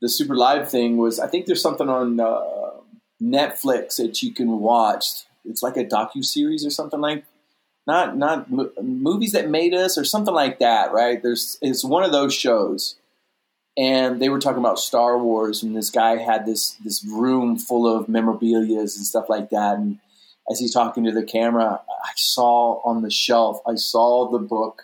[0.00, 2.40] the Super Live thing was I think there's something on uh,
[3.22, 5.24] Netflix that you can watch.
[5.44, 7.24] It's like a docu series or something like
[7.88, 8.48] not not
[8.82, 11.20] movies that made us or something like that, right?
[11.22, 12.96] There's it's one of those shows,
[13.78, 17.88] and they were talking about Star Wars, and this guy had this this room full
[17.88, 19.98] of memorabilia's and stuff like that, and
[20.50, 24.82] as he's talking to the camera, I saw on the shelf, I saw the book,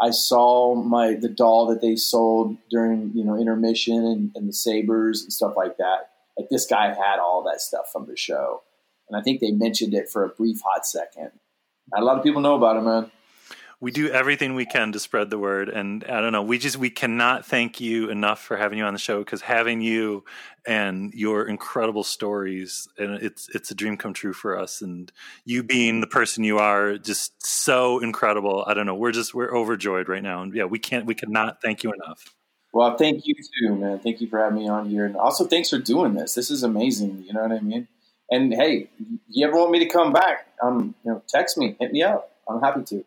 [0.00, 4.52] I saw my the doll that they sold during you know intermission and, and the
[4.52, 6.10] sabers and stuff like that.
[6.38, 8.62] Like this guy had all that stuff from the show,
[9.08, 11.32] and I think they mentioned it for a brief hot second
[11.92, 13.10] not a lot of people know about it, man.
[13.80, 16.42] We do everything we can to spread the word, and I don't know.
[16.42, 19.82] We just we cannot thank you enough for having you on the show because having
[19.82, 20.24] you
[20.66, 24.80] and your incredible stories, and it's it's a dream come true for us.
[24.80, 25.12] And
[25.44, 28.64] you being the person you are, just so incredible.
[28.66, 28.94] I don't know.
[28.94, 32.34] We're just we're overjoyed right now, and yeah, we can't we cannot thank you enough.
[32.72, 33.98] Well, thank you too, man.
[33.98, 36.34] Thank you for having me on here, and also thanks for doing this.
[36.34, 37.24] This is amazing.
[37.26, 37.88] You know what I mean?
[38.30, 38.88] And hey,
[39.28, 40.46] you ever want me to come back?
[40.62, 42.30] Um, you know, text me, hit me up.
[42.48, 43.04] I'm happy to.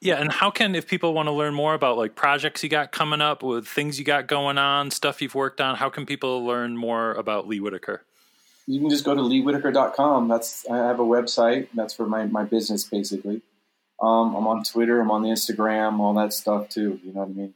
[0.00, 2.92] Yeah, and how can if people want to learn more about like projects you got
[2.92, 6.44] coming up, with things you got going on, stuff you've worked on, how can people
[6.44, 8.02] learn more about Lee Whitaker?
[8.66, 10.28] You can just go to leewhitaker.com.
[10.28, 11.68] That's I have a website.
[11.74, 13.42] That's for my, my business basically.
[14.02, 15.00] Um, I'm on Twitter.
[15.00, 16.00] I'm on the Instagram.
[16.00, 17.00] All that stuff too.
[17.02, 17.54] You know what I mean?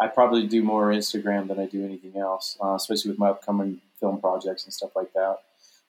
[0.00, 3.80] I probably do more Instagram than I do anything else, uh, especially with my upcoming
[3.98, 5.38] film projects and stuff like that.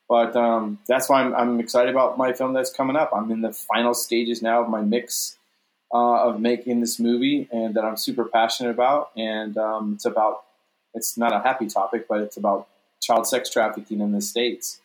[0.10, 3.12] But um, that's why I'm, I'm, excited about my film that's coming up.
[3.16, 5.38] I'm in the final stages now of my mix
[5.94, 9.12] uh, of making this movie, and that I'm super passionate about.
[9.16, 10.44] And um, it's about
[10.96, 12.68] it's not a happy topic, but it's about
[13.00, 14.82] child sex trafficking in the states.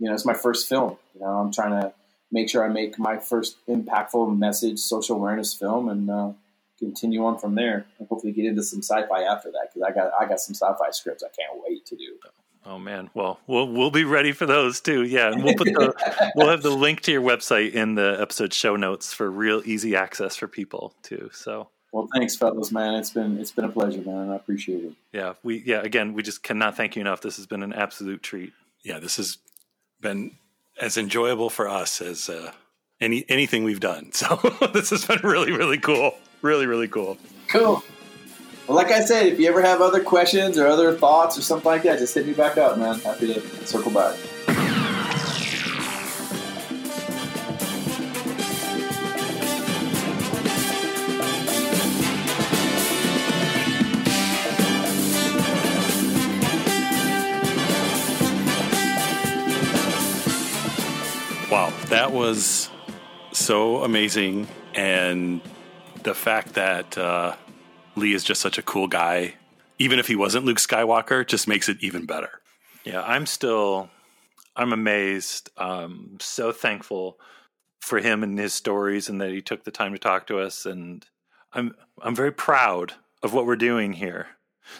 [0.00, 0.96] You know, it's my first film.
[1.14, 1.92] You know, I'm trying to
[2.32, 6.32] make sure I make my first impactful message social awareness film, and uh,
[6.80, 10.10] continue on from there, and hopefully get into some sci-fi after that because I got
[10.20, 12.18] I got some sci-fi scripts I can't wait to do.
[12.68, 15.04] Oh man, well, we'll we'll be ready for those too.
[15.04, 18.52] Yeah, and we'll put the we'll have the link to your website in the episode
[18.52, 21.30] show notes for real easy access for people too.
[21.32, 22.94] So, well, thanks, fellas, man.
[22.94, 24.30] It's been it's been a pleasure, man.
[24.30, 24.92] I appreciate it.
[25.12, 27.20] Yeah, we yeah again, we just cannot thank you enough.
[27.20, 28.52] This has been an absolute treat.
[28.82, 29.38] Yeah, this has
[30.00, 30.32] been
[30.80, 32.50] as enjoyable for us as uh,
[33.00, 34.10] any anything we've done.
[34.12, 34.36] So
[34.74, 36.16] this has been really really cool.
[36.42, 37.16] Really really cool.
[37.48, 37.84] Cool.
[38.66, 41.70] Well, like I said, if you ever have other questions or other thoughts or something
[41.70, 42.98] like that, just hit me back up, man.
[42.98, 44.16] Happy to circle back.
[61.48, 62.68] Wow, that was
[63.30, 64.48] so amazing.
[64.74, 65.40] And
[66.02, 67.36] the fact that uh,
[67.96, 69.34] Lee is just such a cool guy,
[69.78, 72.40] even if he wasn't Luke Skywalker, just makes it even better.
[72.84, 73.90] Yeah, I'm still,
[74.54, 75.50] I'm amazed.
[75.56, 77.18] Um, so thankful
[77.80, 80.66] for him and his stories, and that he took the time to talk to us.
[80.66, 81.04] And
[81.52, 84.28] I'm, I'm very proud of what we're doing here,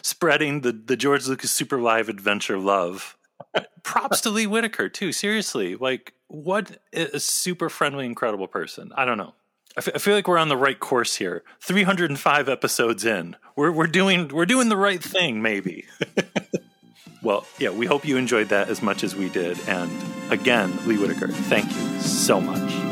[0.01, 3.17] spreading the the George Lucas Super Live Adventure love.
[3.83, 5.11] Props to Lee Whitaker too.
[5.11, 8.91] Seriously, like what a super friendly, incredible person.
[8.95, 9.33] I don't know.
[9.77, 11.43] I, f- I feel like we're on the right course here.
[11.61, 15.41] 305 episodes in, we're we're doing we're doing the right thing.
[15.41, 15.85] Maybe.
[17.23, 17.69] well, yeah.
[17.69, 19.59] We hope you enjoyed that as much as we did.
[19.67, 19.91] And
[20.31, 22.86] again, Lee Whitaker, thank you so much.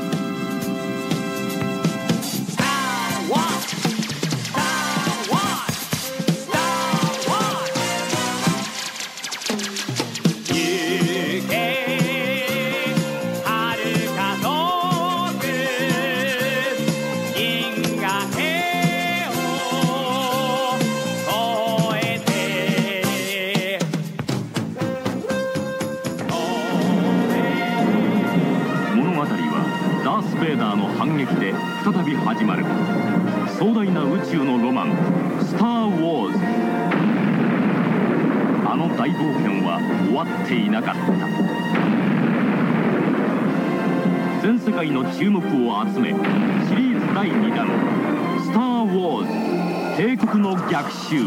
[50.38, 51.25] の逆襲」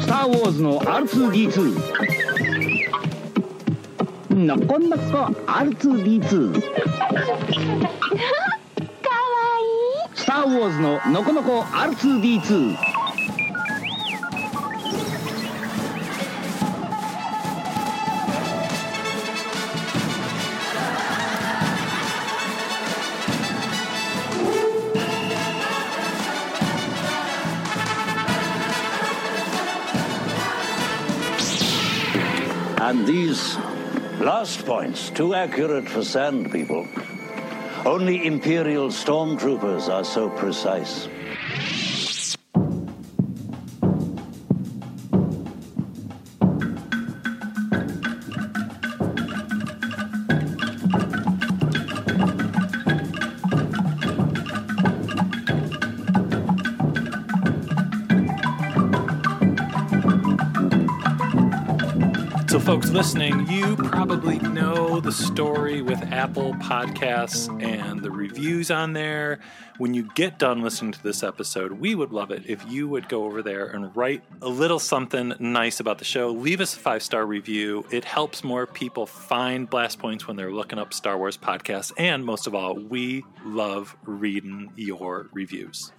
[0.00, 2.08] スター・ウォーズの R2D2
[4.34, 5.02] のこのこ
[5.46, 6.62] R2D2
[10.14, 12.87] スター・ウォーズののこのこ R2D2
[34.68, 36.86] points, too accurate for sand people.
[37.86, 41.08] Only Imperial stormtroopers are so precise.
[62.90, 69.40] Listening, you probably know the story with Apple Podcasts and the reviews on there.
[69.76, 73.08] When you get done listening to this episode, we would love it if you would
[73.08, 76.30] go over there and write a little something nice about the show.
[76.30, 77.84] Leave us a five star review.
[77.90, 81.92] It helps more people find Blast Points when they're looking up Star Wars podcasts.
[81.98, 85.92] And most of all, we love reading your reviews.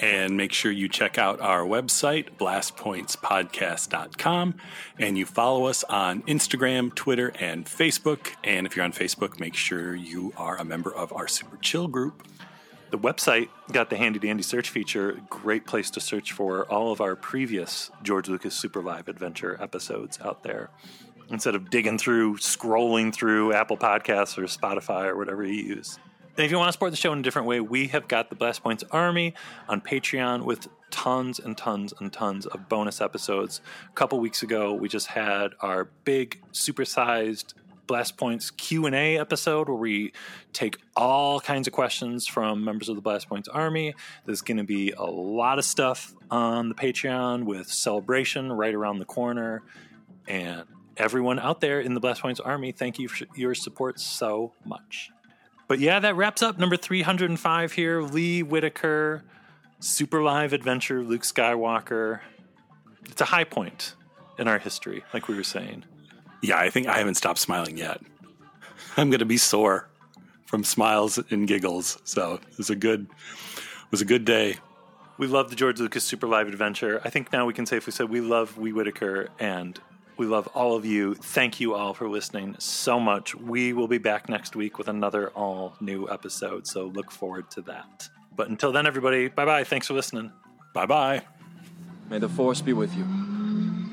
[0.00, 4.54] And make sure you check out our website, blastpointspodcast.com.
[4.98, 8.34] And you follow us on Instagram, Twitter, and Facebook.
[8.44, 11.88] And if you're on Facebook, make sure you are a member of our Super Chill
[11.88, 12.26] group.
[12.90, 15.20] The website got the handy dandy search feature.
[15.28, 20.18] Great place to search for all of our previous George Lucas Super Live Adventure episodes
[20.22, 20.70] out there.
[21.30, 25.98] Instead of digging through, scrolling through Apple Podcasts or Spotify or whatever you use.
[26.36, 28.28] And if you want to support the show in a different way, we have got
[28.28, 29.32] the Blast Points Army
[29.70, 33.62] on Patreon with tons and tons and tons of bonus episodes.
[33.88, 37.54] A couple weeks ago, we just had our big supersized
[37.86, 40.12] Blast Points Q&A episode where we
[40.52, 43.94] take all kinds of questions from members of the Blast Points Army.
[44.26, 48.98] There's going to be a lot of stuff on the Patreon with Celebration right around
[48.98, 49.62] the corner.
[50.28, 50.64] And
[50.98, 55.12] everyone out there in the Blast Points Army, thank you for your support so much.
[55.68, 58.02] But yeah, that wraps up number 305 here.
[58.02, 59.22] Lee Whitaker,
[59.80, 62.20] Super Live Adventure, Luke Skywalker.
[63.06, 63.94] It's a high point
[64.38, 65.84] in our history, like we were saying.
[66.42, 68.00] Yeah, I think I haven't stopped smiling yet.
[68.96, 69.88] I'm going to be sore
[70.46, 71.98] from smiles and giggles.
[72.04, 73.08] So it was a good,
[73.90, 74.56] was a good day.
[75.18, 77.00] We love the George Lucas Super Live Adventure.
[77.04, 79.80] I think now we can safely say we love Lee Whitaker and
[80.18, 81.14] we love all of you.
[81.14, 83.34] Thank you all for listening so much.
[83.34, 86.66] We will be back next week with another all new episode.
[86.66, 88.08] So look forward to that.
[88.34, 89.64] But until then, everybody, bye bye.
[89.64, 90.32] Thanks for listening.
[90.74, 91.22] Bye bye.
[92.10, 93.04] May the Force be with you.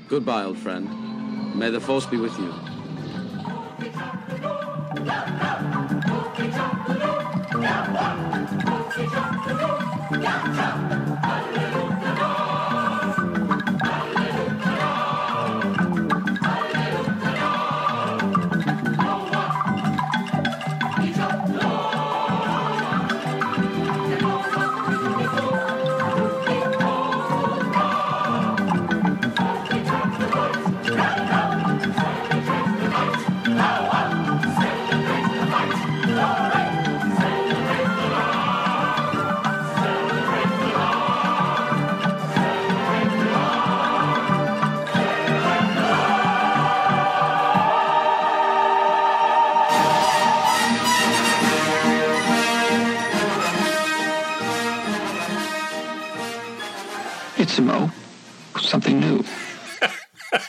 [0.08, 1.56] Goodbye, old friend.
[1.58, 2.54] May the Force be with you.
[10.16, 10.93] It's
[57.62, 57.92] Mo.
[58.60, 59.24] Something new.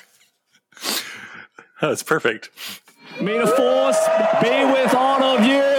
[1.80, 2.50] That's perfect.
[3.20, 4.00] May the force
[4.42, 5.73] be with all of you.